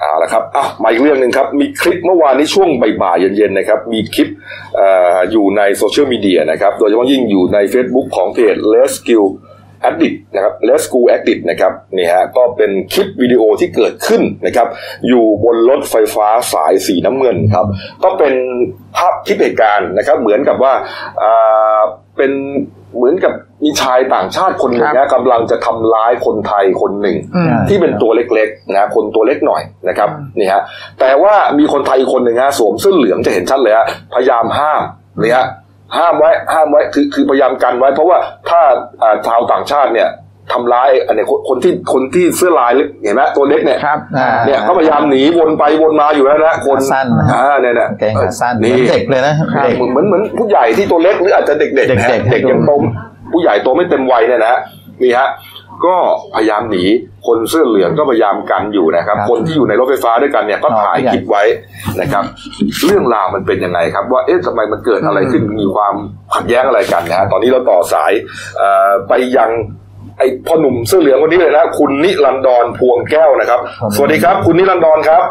[0.00, 2.68] เอาละครับอะมาอีกเรื่องหนึ่งครับ มีคลิปเมื่อวานนี้ช่วง
[3.02, 4.28] บ่ายๆเย็นๆนะครับ มีคลิป
[4.80, 4.82] อ
[5.32, 9.24] อยู่ในโซเชียลมีเดียนะครับ โดยเฉพาะยิ่งอยู่ใน Facebook ของเพจ l e s k i l
[9.88, 14.68] Addict นะครับ l e s k i l Addict นะครับนี่ฮะ ก็เป็นคลิปวิดีโอที่เกิดขึ้นนะครับ
[15.08, 17.66] อยู่บนรถไฟฟ้าสายสีน้ำเงินครับ
[18.04, 18.34] ก็เป็น
[18.96, 20.72] ภาพคลิปเหตุการณ์นะครับ เหมือนกับว่า
[22.16, 22.32] เป็น
[22.96, 23.32] เหมือนกับ
[23.62, 30.62] มีชายต่างชาติคนหนึ่งนะกำลังจะทำร้ายคนไทยคนหนึ่งอืมที่เป็นตัวเล็กๆนะคนตัวเล็กหน่อยนะครับนี่ฮะ
[31.00, 34.82] แต่ว่ามีคนไทยอีกคนหนึ่งฮะสวมเสื้อเหลืองจะเห็นชัดเลยฮะพยายามห้าม
[35.22, 35.46] นี่ฮะ
[35.98, 38.18] ห้ามไว้ห้ามไว้คือคือพยายามกันไว้ เพราะว่า
[38.48, 38.60] ถ้า
[39.02, 40.08] อ่าชาวต่างชาติเนี่ย
[40.52, 42.72] ทำร้ายอันเนี้ยคนคนที่คนที่เสื้อลาย
[43.02, 49.34] เห็นไหมตัวเล็กเนี่ยครับอ่าเนี่ยเขาพยายามหนีวนไปวนมาอยู่แล้วนะคนขาสั้นนะครับอ่าเนี่ยเนี่ยกางเกงขาสั้นเหมืนี่อนเด็กเลยนะ
[49.64, 52.70] เด็กเหมือนเหมือนผู้ใหญ่ที่ตัวเล็กหรืออาจจะเด็กๆนะฮะเด็กๆเด็กยังโต
[53.32, 54.60] ผู้ใหญ่โตไม่เต็มวัยเนี่ยนะฮะ
[55.02, 55.28] นี่ฮะ
[55.86, 55.96] ก็
[56.34, 56.84] พยายามหนี
[57.26, 61.42] คนเสื้อเหลืองก็พยายามกันอยู่นะครับครับคนที่อยู่ในรถไฟฟ้าด้วยกันเนี่ยก็อ๋อถ่ายผู้ใหญ่คลิปไว้
[62.00, 62.24] นะครับ
[62.86, 65.94] เรื่องราวมันเป็นยังไงครับ ว่าเอ๊ะทำไมมันเกิดอะไรขึ้นมีความ
[66.34, 68.12] ขัดแย้งอะไรกันนะฮะตอนนี้เราต่อสาย
[68.58, 73.60] เอ่อไปยังไอ้พ่อหนุ่มเสื้อเหลืองคนนี้เลยนะคุณนิรันดรพวงแก้วนะครับ
[73.94, 75.24] สวัสดีครับ คุณนิรันดรครับ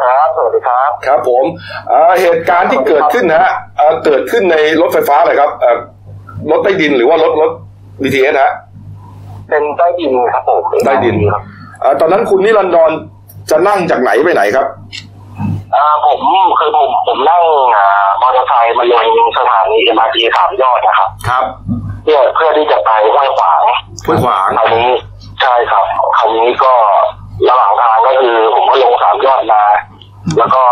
[0.00, 1.44] ครับสวัสดีครับครับ ผม
[1.88, 5.76] เอ่อเหตุการณ์ที่เกิดขึ้นนะฮะเอ่อเกิดขึ้นในรถไฟฟ้าเลยครับเอ่อ
[6.50, 7.50] รถใต้ดินหรือว่ารถรถ
[8.02, 8.52] BTS ฮะ
[9.48, 11.42] เป็นใต้ดินครับผมเป็นใต้ดินครับ
[11.80, 12.90] เอ่อตอนนั้นคุณนิรันดร
[13.50, 14.66] จะนั่งจากไหนไปไหนครับ
[15.74, 16.20] อ่าผม
[16.58, 17.42] คือผมผมนั่ง
[17.76, 18.92] อ่ามอเตอร์ไซค์มาล
[19.26, 21.44] งสถานี MRT สามยอดนะครับ ครับ
[22.02, 23.62] เพื่อเพื่อที่จะไปห้วยขวาง
[24.06, 24.88] ห้วยขวางคราวนี้
[25.40, 25.84] ใช่ครับ
[26.18, 26.72] คราวนี้ก็
[27.48, 29.62] ระหว่างทางก็คือผมก็ลงสามยอดมา
[30.38, 30.62] แล้วก็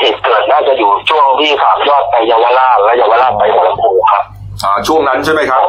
[0.00, 4.24] เหตุเกิดน่าจะอยู่ช่วงที่สามยอดไปเยาวราชและเยาวราชไปหัวลำโพงครับ
[4.64, 5.62] อ่าช่วงนั้นใช่ไหมครับ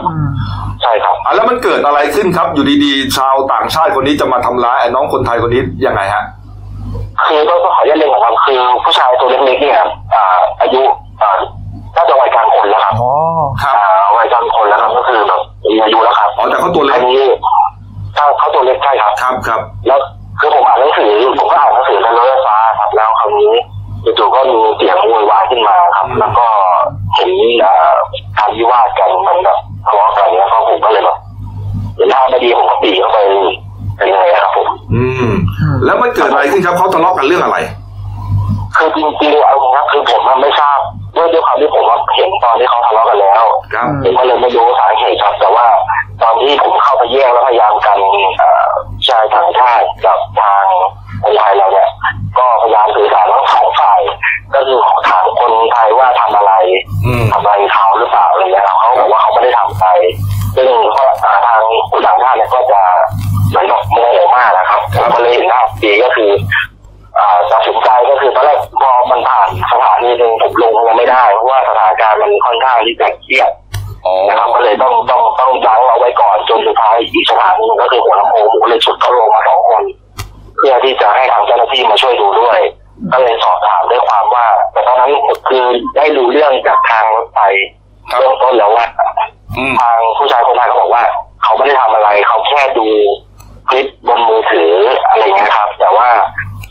[0.81, 6.23] ใช่ครับอ่าแล้วมันเกิดอะไรขึ้นครับ อยู่ดีๆ ชาวต่างชาติคนนี้จะมาทำร้ายไอ้น้องคนไทยคนนี้ยังไงฮะ
[7.25, 9.81] คือต้องขออนุญาตเรียนก่อนครับคือผู้ชายตัวเล็กๆเนี่ย
[10.15, 10.25] อ่า
[10.61, 10.81] อายุ
[11.21, 11.37] อ่า
[11.95, 12.62] น่าจะวัยกลางคน
[16.64, 17.26] เขาตัวเล็กอันนี้
[18.16, 19.99] ถ้าเขาตัวเล็กใช่ครับ ครับครับ แล้ว
[20.39, 23.53] คือผมอ่านหนังสือผมก็อ่านหนังสือในรถไฟฟ้าครับ แล้วคราวนี้
[24.18, 26.45] จู่ๆก็มีเสียงโวยวายขึ้นมาครับ แล้วก็
[27.16, 27.30] เห็น
[27.64, 27.74] อ่า
[28.38, 31.18] การวิวาทกันมันแบบทะเลาะกันแล้วก็ผมก็เลยแบบ
[31.95, 33.20] เห็นท่าไม่ดีผมก็ปรีเข้าไป
[33.97, 35.30] เป็นไงครับผม อืม
[35.86, 37.57] แล้วมันเกิดอะไรขึ้นครับเขาทะเลาะกันเรื่องอะไร
[38.76, 40.80] คือจริงๆเอาจริงๆครับคือผมอะไม่ทราบ
[41.16, 43.43] ด้วยด้วยความที่ผมอะเห็นตอนที่เขาทะเลาะกันแล้ว
[43.74, 45.66] ครับผมก็เลยไม่รู้สาเหตุครับ แต่ว่า
[46.22, 47.97] ตอนที่ผมเข้าไปแย่งแล้วพยายามกัน
[48.38, 48.68] เอ่อ
[49.07, 50.66] ชายต่างชาติกับทาง
[51.24, 51.89] คนไทยเราเนี่ย
[52.38, 53.99] ก็พยายามสื่อสารทั้งสองฝ่าย
[54.53, 56.53] ก็คือถามคนไทยว่าทำอะไร
[57.05, 59.86] อืมทำอะไรเขาหรือเปล่าอะไรเงี้ยครับเขาบอกว่าเขาไม่ได้ทำไป
[60.55, 61.03] ซึ่งก็
[61.47, 62.82] ทางคนต่างชาติเนี่ยก็จะ
[63.49, 66.61] เหมือนกับโมโหมากนะครับผมก็เลยเห็นท่าทีก็คืออ่า
[67.51, 73.51] ตัดสินใจก็คือตอนแรกพอมันผ่านสถานีหนึ่งผมลงยังไม่ได้เพราะว่าสถานการณ์มันค่อนข้างที่จะเครียด
[74.05, 79.84] อ๋อนะครับก็เลยต้องต้องต้องยั้งเอาไว้ก่อนจนสุดท้ายอีกสถานีหนึงก็คือหัวลำโพงผมก็เลยชุดเขาลงมาสองคน
[80.57, 82.59] เพื่อที่จะให้ทางเจ้าหน้าที่มาช่วยดูด้วย
[83.11, 85.11] ก็เลยสอบถามด้วยความว่า แต่ตอนนั้น
[85.47, 87.39] คือได้รู้เรื่องจากทางรถไฟ
[88.11, 88.86] ครับเบื้องต้นแล้วว่า
[89.57, 91.03] อืมทางผู้ชายคนนั้นเขาบอกว่า
[91.43, 92.88] เขาไม่ได้ทำอะไร เขาแค่ดู
[93.70, 94.74] คลิปบนมือถือ
[95.07, 96.07] อะไรเงี้ยครับ แต่ว่า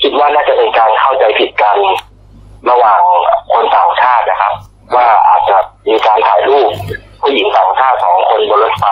[0.03, 1.77] คิดว่าน่าจะเป็นการเข้าใจผิดกัน
[2.71, 3.01] ระหว่าง
[3.53, 4.55] คนต่างชาตินะครับ
[4.95, 5.57] ว่าอาจจะ
[5.89, 6.71] มีการถ่ายรูป
[7.21, 8.87] ผู้หญิงต่างชาติสองคนบนรถไฟ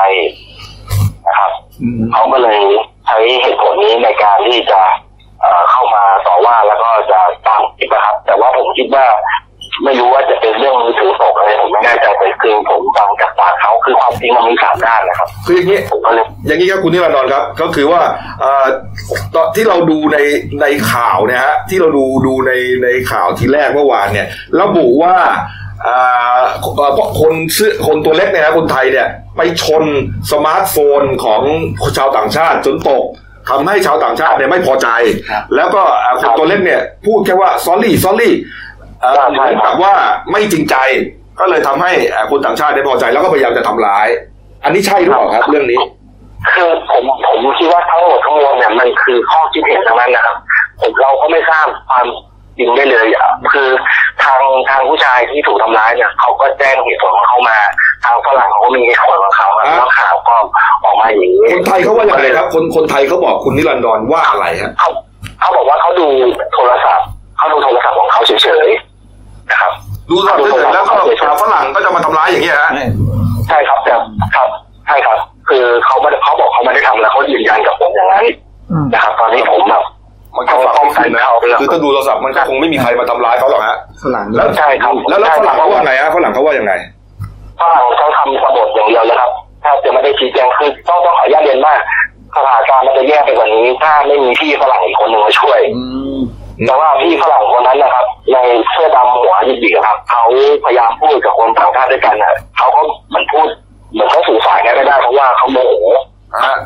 [1.26, 1.50] นะครับ
[2.12, 2.60] เขาก็เลย
[3.06, 4.80] ใช้เหตุผลนี้ในการที่จะ
[5.40, 9.04] เอ่อเข้ามาต่อว่าแล้วก็จะตามคลิปนะครับ แต่ว่าผมคิดว่า
[9.84, 18.02] ไม่รู้ว่าจะเป็นเรื่องมือถือตกอะไรผมไม่แน่ใจแต่คือผมฟังจากปาก เขาคือความจริงมันมีสามด้านนะครับ คืออย่างนี้ผมก็เลยอย่างนี้ครับคุณนิรันดรครับ ก็คือว่า
[18.40, 18.66] เอ่อ
[19.34, 20.18] ตอนที่เราดูใน
[20.60, 22.52] ในข่าวเนี่ยฮะที่เราดูดูใน
[22.82, 24.26] ในข่าวทีแรกเมื่อวานเนี่ย
[24.60, 25.16] ระบุว่า
[25.86, 26.40] อ่า
[26.76, 29.06] เอ่อคนเสื้อคนตัวเล็กเนี่ยนะคนไทยเนี่ย
[29.36, 29.84] ไปชน
[30.32, 31.42] สมาร์ทโฟนของ
[31.96, 33.04] ชาวต่างชาติจนตก
[33.50, 34.88] ทำให้ชาวต่างชาติเนี่ยไม่พอใจ
[35.56, 38.30] แล้วก็อ่าคนตัวเล็กเนี่ย พูดแค่ว่า sorry sorry
[39.00, 39.94] เอ่อเหมือนกับว่า
[40.30, 40.76] ไม่จริงใจ
[41.40, 44.08] ก็เลยทำให้อ่าคนต่างชาติได้พอใจแล้วก็พยายามจะทำร้าย
[44.64, 45.80] อันนี้ใช่หรือเปล่าครับ เรื่องนี้
[46.54, 50.36] คือผมผมคิดว่าทั้งหมดทั้งมวลเนี่ยมันคือข้อคิดเห็นทั้งนั้นนะครับ
[50.80, 52.06] ผมเราก็ไม่ทราบความ
[52.58, 53.68] จริงได้เลยอะคือ
[54.24, 57.58] ทางทางผู้ชายที่ถูกทำร้ายเนี่ยเขาก็แจ้งเหตุผลของเขามา
[58.04, 60.36] ทางฝรั่งเขาก็มีเหตุผลของเขาครับอ่าแล้วข่าวก็
[60.84, 64.90] ออกมาอย่างนี้คนไทยเขาว่าอย่างไรครับ คนคนไทยเขาบอกคุณนิรันดรว่าอะไรฮะเขา
[65.40, 66.06] เขาบอกว่าเขาดู
[66.54, 69.72] โทรศัพท์เขาดูโทรศัพท์ของเขาเฉยๆนะครับ
[70.10, 72.70] ดูสดเฉยๆแล้วก็ชาวฝรั่งก็จะมาทำร้ายอย่างเงี้ยฮะ
[73.48, 73.94] ใช่ครับแต่
[74.34, 74.48] ครับ
[74.86, 78.24] ใช่ครับ คือเขาไม่ได้เขาบอกเขาไม่ได้ทำแล้วเขายืนยันกับผมอย่างนั้น
[78.92, 79.82] นะครับตอนนี้ผมแบบ
[80.36, 81.24] มันก็ฟังไม่ขึ้นนะ
[81.60, 86.72] คือถ้าดูโทรศัพท์มันก็คงไม่มีใครมาทำร้ายเขาหรอกฮะฝรั่งแล้วใช่ครับแล้วแล้วฝรั่งเขาว่าไงฮะฝรั่งเขาว่ายังไง
[87.60, 89.30] ฝรั่งเขาทำกบฏอย่างเดียวเลยครับ
[89.62, 91.74] แทบจะไม่ได้ชี้แจงคือต้องต้องขออนุญาตเรียนว่า
[92.34, 95.60] สถานการณ์มันจะแย่ไปกว่านี้ ถ้าไม่มีพี่ฝรั่งอีกคนหนึ่งมาช่วย
[96.66, 98.36] แต่ว่าพี่ฝรั่งคนนั้นนะครับ ใน
[98.70, 100.22] เสื้อดำหัวหยิกๆครับเขา
[100.64, 102.80] พยายามพูดกับคนต่างชาติด้วยกันนะเขาก็
[103.10, 103.46] เหมันพูด
[103.92, 105.74] เหมือนเขาสื่อสารกันไม่ได้เพราะว่าเขาโมโห
[106.44, 106.56] ฮะ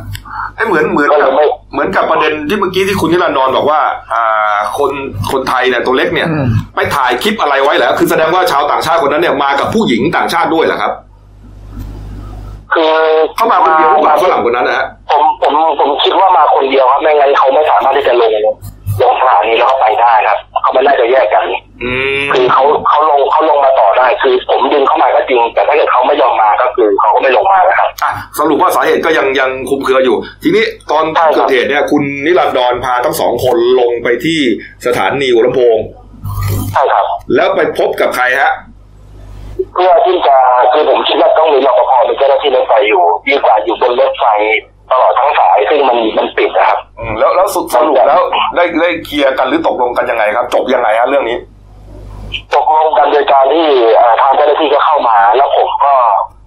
[0.56, 1.30] ให้เหมือนเหมือนกับ
[1.72, 3.80] เหมือนกับประเด็นที่เมื่อกี้ที่คุณนิรันดรบอกว่า
[4.12, 4.92] อ่า คน
[5.30, 6.28] คนไทยเนี่ยตัวเล็กเนี่ย
[6.74, 10.92] ไปถ่ายคลิปอะไรไว้เหรอคือแสดงว่าชาวต่างชาติคนนั้นเนี่ยมากับผู้หญิงต่างชาติด้วยเหรอครับ
[12.74, 12.94] คือ
[13.34, 18.32] เขามาคนเดียวหรือเปล่าฝรั่งคนนั้นนะฮะผมผมผมคิดว่ามาคนเดียวครับไม่งั้นเขาไม่สามารถที่จะลง
[19.02, 21.44] ลงสถานีแล้วก็ไปได้ครับเขาไม่น่าจะแยกกัน
[21.82, 21.92] อื
[22.22, 34.40] มคือเขาเขาลงเขาลงมาต่อได้ คือ ผมดึงเข้ามาก็จริง แต่ถ้าเกิดเขาไม่ยอมมาก็คือเขาก็ไม่ลงมานะครับอะสรุปว่าสาเหตุก็ยังยังคลุมเครืออยู่ ทีนี้ตอนใช่ครับเกิดเหตุเนี่ย คุณนิรันดรพาทั้งสองคนลงไปที่
[34.86, 35.76] สถานีหัวลำโพง
[36.72, 38.52] ใช่ครับ แล้วไปพบกับใครฮะ
[39.74, 40.36] เพื่อที่จะ
[40.72, 44.24] คือผมคิดว่าต้องมีรปภเป็นเจ้าหน้าที่รถไฟอยู่ดีกว่าอยู่บนรถไฟ
[44.92, 48.22] ตลอดทั้งสายซึ่งมันมันปิดนะครับ อืมแล้วแล้วสุดสรุปแล้ว
[48.56, 51.38] ได้ได้เคลียร์กันหรือตกลงกันยังไงครับ จบยังไงฮะเรื่องนี้
[52.54, 53.66] ตกลงกันโดยการที่
[53.96, 55.94] เอ่อทางเจ้าหน้าที่ก็เข้ามา แล้วผมก็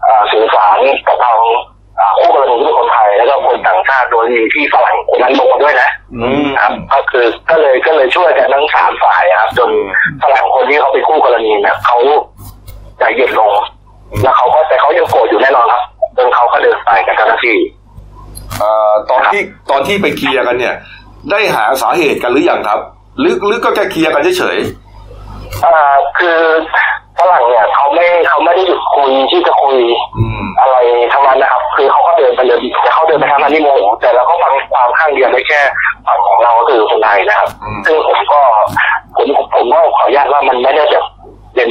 [0.03, 1.37] เอ่อสื่อสารกับทาง
[1.97, 9.69] เอ่อคู่กรณีที่เป็นคนไทยแล้วก็คนต่างชาติโดยมีพี่ฝรั่งคนนั้นลงมาด้วยนะอืมครับก็คือก็เลยก็เลยช่วยกันทั้งสามฝ่ายครับจน
[10.21, 11.97] ฝรั่งคนที่เขาเป็นคู่กรณีเนี่ยเขา
[12.99, 13.51] ใจเย็นลง
[14.23, 15.83] แล้วเขาก็แต่เขายังโกรธอยู่แน่นอนครับ
[16.17, 17.86] จนเขาก็เดินไปกับเจ้าหน้าที่เอ่อ
[19.09, 20.75] ตอนที่ตอนที่ไปเคลียร์กันเนี่ย
[21.31, 22.79] ได้หาสาเหตุกันหรือยังครับ
[23.19, 24.57] หรือหรือก็แค่เคลียร์กันเฉย
[25.63, 25.75] อ่า
[26.17, 26.37] คือ
[27.19, 30.77] ฝรั่งเนี่ยเขาไม่เขาไม่ได้หยุดคุยที่จะคุยๆอืมอะไร
[31.13, 35.59] ทั้งนั้นนะครับ คือเขาก็เดินไปเลยแต่เขาเดินไปทางนั้นที่โมโหแต่เราก็ฟังความข้างเดียวได้แค่
[36.07, 37.49] ฝั่งของเราคือคนไทยนะครับ
[37.85, 38.41] ซึ่งผมก็
[39.17, 41.05] ผมผมก็ขออนุญาตว่ามันไม่ได้แบบ
[41.55, 41.69] เป็น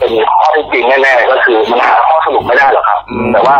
[0.00, 2.98] เป็นข้อเที่จริงแน่ๆก็คือมันหาข้อสรุปไม่ได้หรอกครับ
[3.32, 3.56] แต่ว่า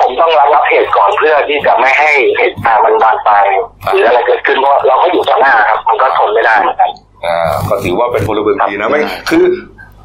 [0.00, 3.44] ผมต้องรับรับเหตุก่อนเพื่อที่จะไม่ให้เหตุการณ์มันบานปลาย
[3.92, 6.90] หรืออะไรเกิดขึ้นเพราะเราก็อยู่ต่อหน้าครับ มันก็ทนไม่ได้เหมือนกัน
[7.24, 9.44] อ่าก็ถือว่าเป็นพลเมืองดีนะไม่คือ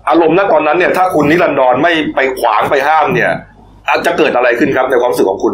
[0.10, 3.32] อารมณ์ณตอนนั้นเนี่ย ถ้าคุณนิรันดรไม่ไปขวางไปห้ามเนี่ย
[3.90, 5.54] อาจจะเกิดอะไรขึ้นครับในความรู้สึกของคุณ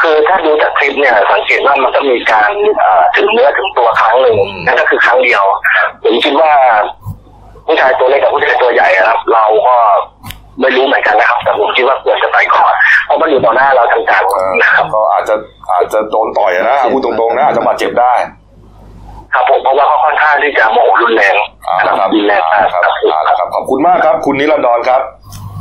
[0.00, 5.42] คือถ้าดูจากคลิปเนี่ย สังเกตว่ามันก็มีการเอ่อถึงเนื้อถึงตัวครั้งหนึ่งอืมนั่นก็คือครั้งเดียว
[6.04, 6.52] ผมคิดว่า
[7.66, 9.76] ผู้ชายตัวเล็กกับผู้ชายตัวใหญ่อะครับ เราก็
[10.60, 12.72] ไม่รู้เหมือนกันนะครับ แต่ผมคิดว่าควรจะไปก่อน
[13.06, 15.34] เพราะมันอยู่ต่อหน้าเราจังเออๆนะครับก็อาจจะ
[15.72, 18.12] อาจจะโดนต่อยนะพูดตรงๆนะอาจจะบาดเจ็บได้
[19.34, 25.00] ครับผมเพราะว่าเขาค่อนข้างที่จะโมโหรุนแรงเอ่าละครับรุนแรงเอามากละครับครับเอาละครับขอบคุณมากครับ คุณนิรันดรครับ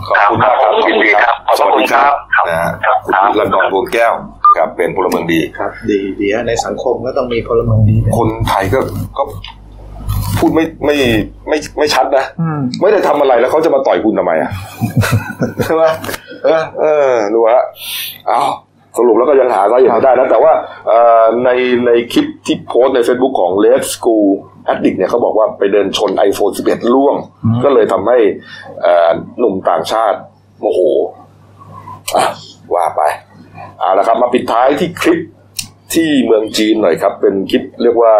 [0.10, 4.14] ขอบคุณมากครับครับยินดีครับขอบสวัสคุณดีครับครับนะฮะครับคุณนิรันดรดวงแก้ว
[4.58, 8.80] ครับเป็นพลเมืองดีครับ ดีดีฮะในสังคมก็ต้องมีพลเมืองดี คนไทยก็
[9.18, 9.24] ก็
[10.38, 10.95] พูดไม่ไม่
[11.49, 14.51] ไม่ไม่ชัดนะอืมไม่ได้ทำอะไรแล้วเขาจะมาต่อยคุณทำไมอะ
[15.63, 15.83] ใช่ไหม
[16.45, 17.63] เออเออดูฮะ
[18.27, 18.41] เอา
[18.97, 20.53] สรุปแล้วก็ยังหาสาเหตุไม่ได้นะแต่ว่า
[20.88, 21.49] เอ่อใน
[21.86, 24.27] ในคลิปที่โพสต์ใน Facebook ของ Red School
[24.71, 27.15] Addict เนี่ยเขาบอกว่าไปเดินชน iPhone 11 ล่วง
[27.63, 28.17] ก็เลยทำให้
[28.81, 30.17] เอ่อหนุ่มต่างชาติ
[30.59, 30.79] โมโห
[32.15, 32.25] อะ
[32.73, 33.01] ว่าไป
[33.79, 35.19] เอาละครับ มาปิดท้ายที่คลิป
[35.93, 38.13] ที่เมืองจีนหน่อยครับ เป็นคลิปเรียกว่า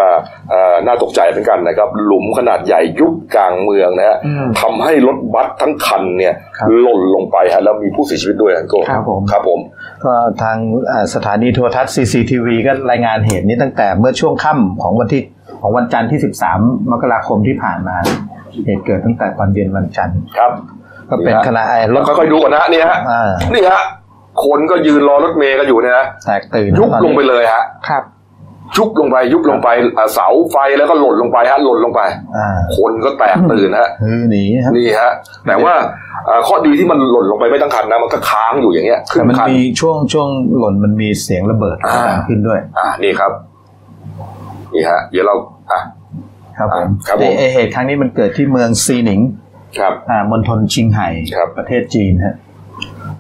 [0.50, 9.60] เอ่อน่าตกใจเหมือนกันนะครับ หลุมขนาดใหญ่ยุบกลางเมืองนะฮะอืมทำให้รถบัสทั้งคันเนี่ยครับหล่นลงไปฮะแล้วมีผู้เสียชีวิตด้วยนะโก้ครับผมครับผม
[10.04, 10.58] ก็ทาง
[10.92, 15.22] อ่าสถานีโทรทัศน์ CCTV ก็รายงานเหตุนี้ตั้งแต่เมื่อช่วงค่ำของวันที่
[15.62, 16.20] ของวันจันทร์ที่
[16.56, 17.96] 13 มกราคมที่ผ่านมา
[18.66, 20.52] เหตุเกิดตั้งแต่ตอนเย็นวันจันทร์ครับ
[21.10, 23.84] ก็เป็นขณะไอ้รแล้วถค่อยๆดูก่อนนะนี่ฮะอ่านี่ฮะ
[24.44, 28.04] คนก็ยืนรอรถเมย์กันอยู่เนี่ยนะแตกตื่นยุบตอนลนี้งไปเลยฮะครับ
[28.78, 32.02] ยุบลงไปยุบลงไปอ่าเสาไฟแล้วก็หล่นลงไปฮะหล่นลงไป
[32.38, 35.12] อ่าคนก็แตกตื่นฮะคือหนีครับนี่ฮะ
[35.48, 35.74] แต่ว่า
[36.26, 40.28] เอ่อข้อดีที่มันหล่นลงไปไม่ทั้งคันนะมันก็ค้างอยู่อย่างเงี้ยขึ้แต่นมันคันมีช่วงช่วง
[40.58, 43.32] หล่นมันมีเสียงระเบิดอ่าดังขึ้นด้วย อ่านี่ครับ
[44.74, 45.36] นี่ฮะ เดี๋ยวเรา
[45.72, 45.82] อะ
[46.58, 49.22] ครับผมอ่าครับผมไอ้ไอเหตุครั้งนี้มันเกิดที่เมืองซีหนิง
[49.80, 52.36] ครับอ่ามณฑลชิงไห่ครับประเทศจีนฮะ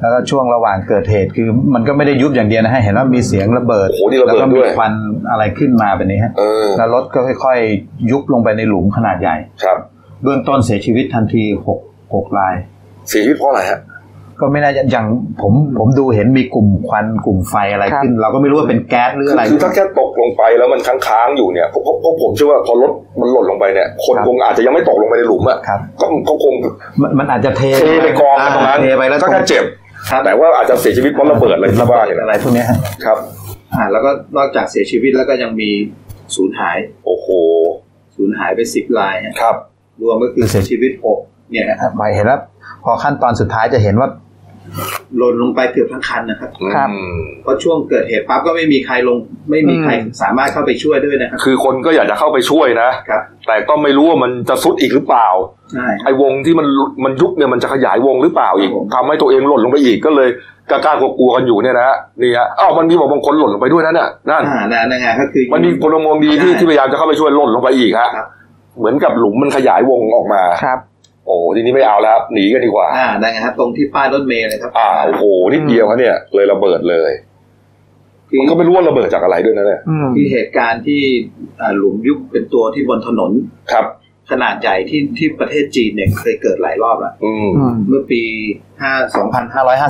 [0.01, 4.93] แล้วก็ช่วงระหว่างเกิดเหตุคือมันก็ไม่ได้ยุบอย่างเดียวนะฮะเห็นว่ามีเสียงระเบิด โอ้โหนี่ระแล้วเบิดก็ด้มีวย ควัน
[5.31, 9.77] อะไรขึ้นมาแบบนี้ฮะเออแล้วรถก็ค่อยๆ ยุบลงไปในหลุมขนาดใหญ่ ครับ
[10.23, 11.79] เบื้องต้นเสียชีวิตทันทีหก
[12.13, 12.55] หกราย
[13.09, 13.79] เสียชีวิตเพราะอะไรฮะ
[14.39, 15.05] ก็ไม่น่าจะอย่าง
[15.41, 26.53] ผมผมดูเห็นมีกลุ่มควันกลุ่มไฟอะไรครับ ขึ้น เราก็ไม่รู้ว่าเป็นแก๊สหรืออะไร คือถ้าแค่ตกลงไปแล้วมันค้างๆอยู่เนี่ยเพราะเพราะเพราะผมเชื่อว่าพอรถมันหล่นลงไปเนี่ย คนครับ คงอาจจะยังไม่ตกลงไปในหลุมอะครับ ก็ก็คง
[27.01, 29.84] มันมันอาจจะเทเทไปกองกันตรงนั้นเทไปแล้วก็แค่เจ็บครับ
[30.25, 33.17] แต่ว่าอาจจะเสียชีวิตเพราะระเบิดเลยที่ระว่าเบิดอย่างอะไรนั้นพวกเนี้ยฮะครับ
[33.73, 35.69] อ่าแล้วก็นอกจากเสียชีวิตแล้วก็ยังมี
[36.35, 37.27] สูญหาย โอ้โห
[38.15, 39.55] สูญหายไปสิบรายฮะครับ
[40.01, 41.19] รวมก็คือเสียชีวิตหก
[41.51, 42.41] เนี่ยนะฮะหมายเห็นแล้ว
[42.83, 44.09] พอขั้นตอนสุดท้ายจะเห็นว่า
[45.18, 49.18] หล่นลงไปเกือบทั้งคันนะครับครับอืมเพราะช่วงเกิดเหตุปั๊บก็ไม่มีใครลง
[49.51, 49.91] ไม่มีใคร
[50.22, 55.28] สามารถเข้าไปช่วยด้วยนะครับ คือคนก็อยากจะเข้าไปช่วยนะครับแต่ก็ไม่รู้ว่ามันจะซุดอีกหรือเปล่า
[55.74, 56.68] ใช่ครับไอ้วงที่มัน
[57.03, 60.30] มันยุบเนี่ยมันจะขยายวงหรือเปล่าอีกครับผมทำให้ตัวเองหล่นลงไปอีกก็เลย
[60.70, 68.28] กล้าๆกลัวๆกันอยู่เนี่ยนะฮะนี่ฮะอ้าวมันมีบอกบางคนหล่นลงไปด้วยนะเนี่ยนั่นอ่านั่นนั่นไงก็คือมันมีพลเมืองดีที่ใช่ที่พยายามจะเข้าไปช่วยหล่นลงไปอีกฮะครับ
[68.80, 70.80] เหมือนกับหลุมมันขยายวงออกมาครับ
[71.26, 75.23] โอ้ทีนี้ไม่เอาแล้วครับหนีกันดีกว่าอ่านั่นไงฮะตรงที่ป้ายรถเมล์เลยครับ อ่าโอ้โห
[75.53, 77.11] นิดเดียวครับเนี่ย เลยระเบิดเลย
[78.30, 81.01] คือมันก็ไม่รู้ว่าระเบิดจากอะไรด้วยนะเนี่ยอืมคือเหตุการณ์ที่
[81.61, 83.32] อ่าหลุมยุบเป็นตัวที่บนถนน
[83.71, 83.86] ครับ
[84.32, 88.21] ขนาดใหญ่ที่ที่ประเทศจีนเนี่ยเคยเกิดหลายรอบแล้วอืมอืมเมื่อปี
[88.82, 89.15] 5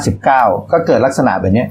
[0.06, 1.68] 2559ก็เกิดลักษณะแบบเนี้ย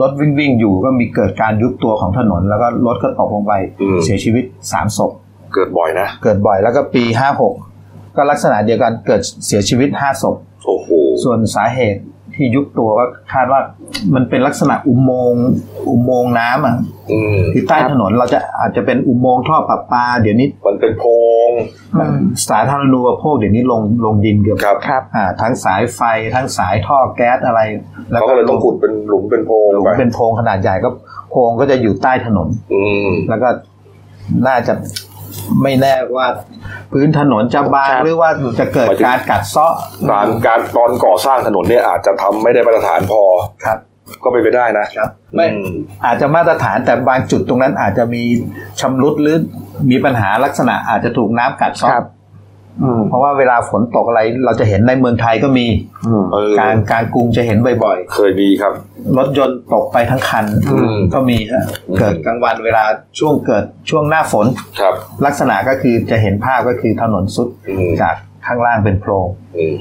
[0.00, 5.12] รถวิ่งวิ่งอยู่ก็มีเกิดการยุบตัวของถนน แล้วก็รถก็ตกลงไปอืมเสียชีวิตสามศพ
[5.54, 7.58] เกิดบ่อยนะ เกิดบ่อยแล้วก็ปี56ก็
[8.30, 10.36] ลักษณะเดียวกันเกิดเสียชีวิต5ศพ
[10.66, 10.88] โอ้โห
[11.24, 12.02] ส่วนสาเหตุ
[12.36, 13.60] ที่ยุบตัวก็คาดว่า
[14.14, 15.46] มันเป็นลักษณะอุโมงค์
[15.88, 16.76] อุโมงค์น้ำอะ
[17.12, 21.10] อืมที่ใต้ถนนเราจะอาจจะเป็นอุโมงค์ท่อประปา เดี๋ยวนี้มันเป็นโพร
[21.48, 21.50] ง
[21.96, 26.00] อืมสาธารณูปโภคเดี๋ยวนี้ลงลงดินเกือบครับครับอ่าทั้งสายไฟ
[26.34, 27.60] ทั้งสายท่อแก๊สอะไร
[28.10, 30.88] เขาก็เลยต้องขุดเป็นหลุมเป็นโพรงหลุมไปเป็นโพรงขนาดใหญ่ก็
[31.30, 33.48] โพรงก็จะอยู่ใต้ถนน อืมแล้วก็
[34.46, 34.72] น่าจะ
[35.62, 36.26] ไม่แน่ว่า
[36.92, 38.30] พื้นถนนจะบางครับหรือว่า
[38.60, 39.74] จะเกิดการกัดเซาะ
[40.10, 43.22] การการตอนก่อสร้างถนนเนี่ยอาจจะทำไม่ได้มาตรฐานพอ
[43.64, 43.78] ครับ
[44.22, 45.72] ก็เป็นไปได้นะครับไม่อืม
[46.04, 48.22] อาจจะมาตรฐานแต่บางจุดตรงนั้นอาจจะมี
[48.80, 49.36] ชำรุดหรือ
[49.90, 52.21] มีปัญหาลักษณะอาจจะถูกน้ำกัดเซาะครับอืม
[53.08, 55.66] เพราะว่าเวลาฝนตกอะไรเราจะเห็นในเมืองไทยก็มี
[56.06, 62.84] อืมเออการการกรุงจะเห็นบ่อยเคยมีครับๆรถยนต์ตกไปทั้งคันอืมก็มีฮะอืมเกิดกลางวันเวลา
[63.18, 64.46] ช่วงเกิดช่วงหน้าฝน
[64.80, 64.94] ครับ
[65.26, 68.14] ลักษณะก็คือจะเห็นภาพก็คือถนนสุดอืมจาก
[68.46, 69.26] ข้างล่างเป็นโพรง
[69.58, 69.74] อืม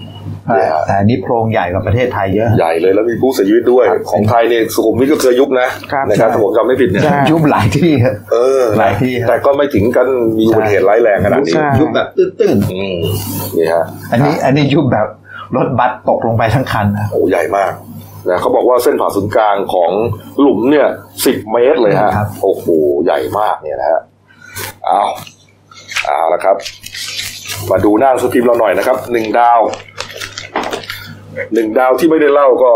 [0.47, 10.07] เนี่ยฮะแต่อันนี้โพรงใหญ่กว่าประเทศไทยเยอะ ใหญ่เลยแล้วมีผู้เสียชีวิตด้วย ของไทยเนี่ยสุขุมวิทก็เคยยุบนะครับนะครับใช่ถ้าผมจำไม่ผิดเนี่ยใช่ยุบหลายที่ครับเออหลายที่ครับแต่ก็ไม่ถึงกัน
[10.37, 12.95] มีอุบัติเหตุร้ายแรงขนาดนี้ใช่ยุบแบบตื้นอืม
[13.57, 15.07] นี่ฮะๆอันนี้อันนี้ยุบแบบ
[15.57, 17.71] รถบัสตกลงไปทั้งคันนะโอ้ใหญ่มาก
[18.29, 19.91] นะเขาบอกว่าเส้นผ่าศูนย์กลางของ
[20.39, 20.87] หลุมเนี่ย
[21.25, 22.65] สิบเมตรเลยฮะครับโอ้โห
[23.05, 24.01] ใหญ่มากเนี่ยนะฮะ
[24.85, 25.01] เอา
[26.05, 26.55] เอาละครับ
[27.69, 29.59] มาดูหน้าหนังสือพิมพ์เราหน่อยนะครับหนึ่งดาว
[31.53, 32.71] หนึ่งดาวที่ไม่ได้เล่าก็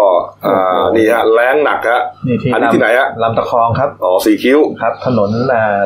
[0.45, 5.81] อ่านี่ฮะแรงหนักฮะนี่ที่อันนี้ที่ไหนฮะลำตะคองครับอ๋อสี่คิ้วครับ ถนนอ่า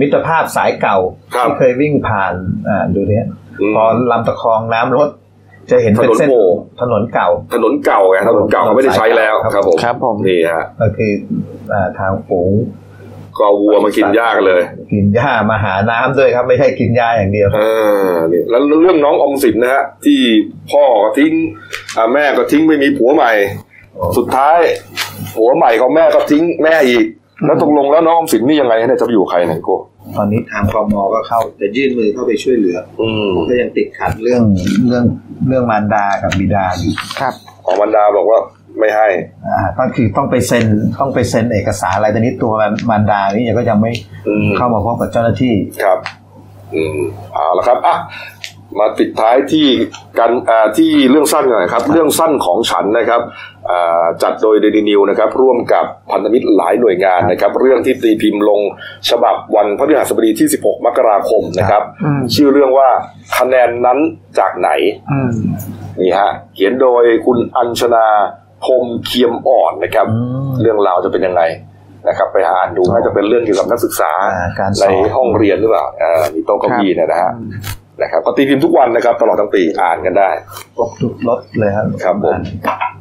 [0.00, 0.96] มิตรภาพสายเก่า
[1.34, 2.34] ครับที่เคยวิ่งผ่าน
[2.68, 3.26] อ่าดูเนี้ย
[3.60, 5.08] อืมพอลำตะคองน้ำลด
[5.70, 11.12] จะเห็นเป็นเส้นถนนโป่งถนนเก่า ถนนเก่าไงถนนเก่าเขาไม่ได้ใช้แล้วครับครับผมครับผมนี่ฮะก็คือ
[11.72, 12.52] อ่าทางฝูง
[13.38, 14.62] ก็วัวมากินหญ้ากันเลย
[14.92, 17.60] กินหญ้ามาหาน้ำด้วยครับ ไม่ใช่กินหญ้าอย่างเดียวเอ
[18.06, 20.20] อนี่แล้วเรื่องน้องออมสินนะฮะที่
[20.70, 21.32] พ่อก็ทิ้ง
[21.96, 23.32] อ่าแม่ก็ทิ้งไม่มีผัวใหม่
[24.16, 24.58] สุดท้าย
[25.34, 27.04] ผัวใหม่ของแม่ก็ทิ้งแม่อีก
[27.46, 29.76] แล้วตกลงแล้วน้องออมสินนี่ยังไงเนี่ยจะไปอยู่กับใครเนี่ยโก้
[30.16, 34.42] ตอนนี้ทางพมก็เข้าจะยื่นมือเข้าไปช่วยเหลือ อืมก็ยังติดขัดเรื่อง
[34.88, 35.04] เรื่อง
[35.48, 37.34] เรื่องมารดากับบิดาอยู่ครับ
[37.66, 38.38] ออมันดาบอกว่า
[38.78, 39.08] ไม่ให้
[39.46, 40.66] อ่าก็คือต้องไปเซ็น
[41.00, 42.52] ต้องไปเซ็นเอกสารอะไรตอนนี้ตัว
[42.88, 43.92] มารดานี่ก็ยังไม่
[44.28, 45.54] อืมเข้ามาพบกับเจ้าหน้าที่
[45.84, 45.98] ครับ
[46.74, 46.98] อืม
[47.34, 47.96] เอาละครับอะ
[48.78, 49.66] มาปิดท้ายที่
[50.18, 53.20] การอ่าที่เรื่องสั้นกันหน่อยครับ เรื่องสั้นของฉันนะครับ
[53.70, 58.60] อ่าจัดโดยเดลินิวนะครับ ร่วมกับพันธมิตรหลายหน่วยงานนะครับ เรื่องที่ตีพิมพ์ลง
[59.10, 62.88] ฉบับวันพฤหัสบดีที่ 16 มกราคมนะครับอืมชื่อเรื่องว่า
[63.38, 63.98] คะแนนนั้น
[64.38, 64.70] จากไหน
[65.12, 65.30] อืม
[66.00, 68.06] นี่ฮะเขียนโดยคุณอัญชนา
[68.64, 71.42] พรหมเคียมอ่อนนะครับอืมเรื่องราวจะเป็นยังไง
[72.08, 77.32] นะครับ ไปหาอ่านดูน่าจะเป็นเรื่องเกี่ยวกับนักศึกษาอ่าการสในอนห้องเรียนหรือเปล่าอ่ามีโต๊ะเก้าอี้เนยนะฮะ
[78.02, 80.28] นะครับก็ตีพิมพ์ทุกวันนะครับ ตลอดทั้งปีอ่านกันได้
[80.76, 82.36] ครบทุกรถเลยครับครับผม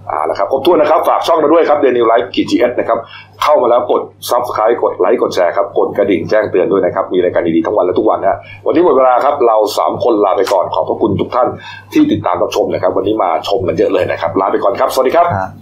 [0.09, 2.99] อ่าแล้วครับขอบคุณนะครับ ฝากช่องมาด้วยครับเดนิวไลฟ์กีจีเอสนะครับ
[3.43, 11.47] เข้ามาแล้วกดซับสไครต์กดไลค์กดแชร์ครับ กดกระดิ่งแจ้งเตือนด้วยนะครับ มีรายการดีๆทั้งวันและทุกวันนะฮะวันนี้หมดเวลาครับ เราสามคนลาไปก่อนขอบพระคุณทุกท่าน
[11.93, 15.53] ที่ติดตามรับชมนะครับ วันนี้มาชมกันเยอะเลยนะครับ ลาไปก่อนครับ สวัสดีครับครับ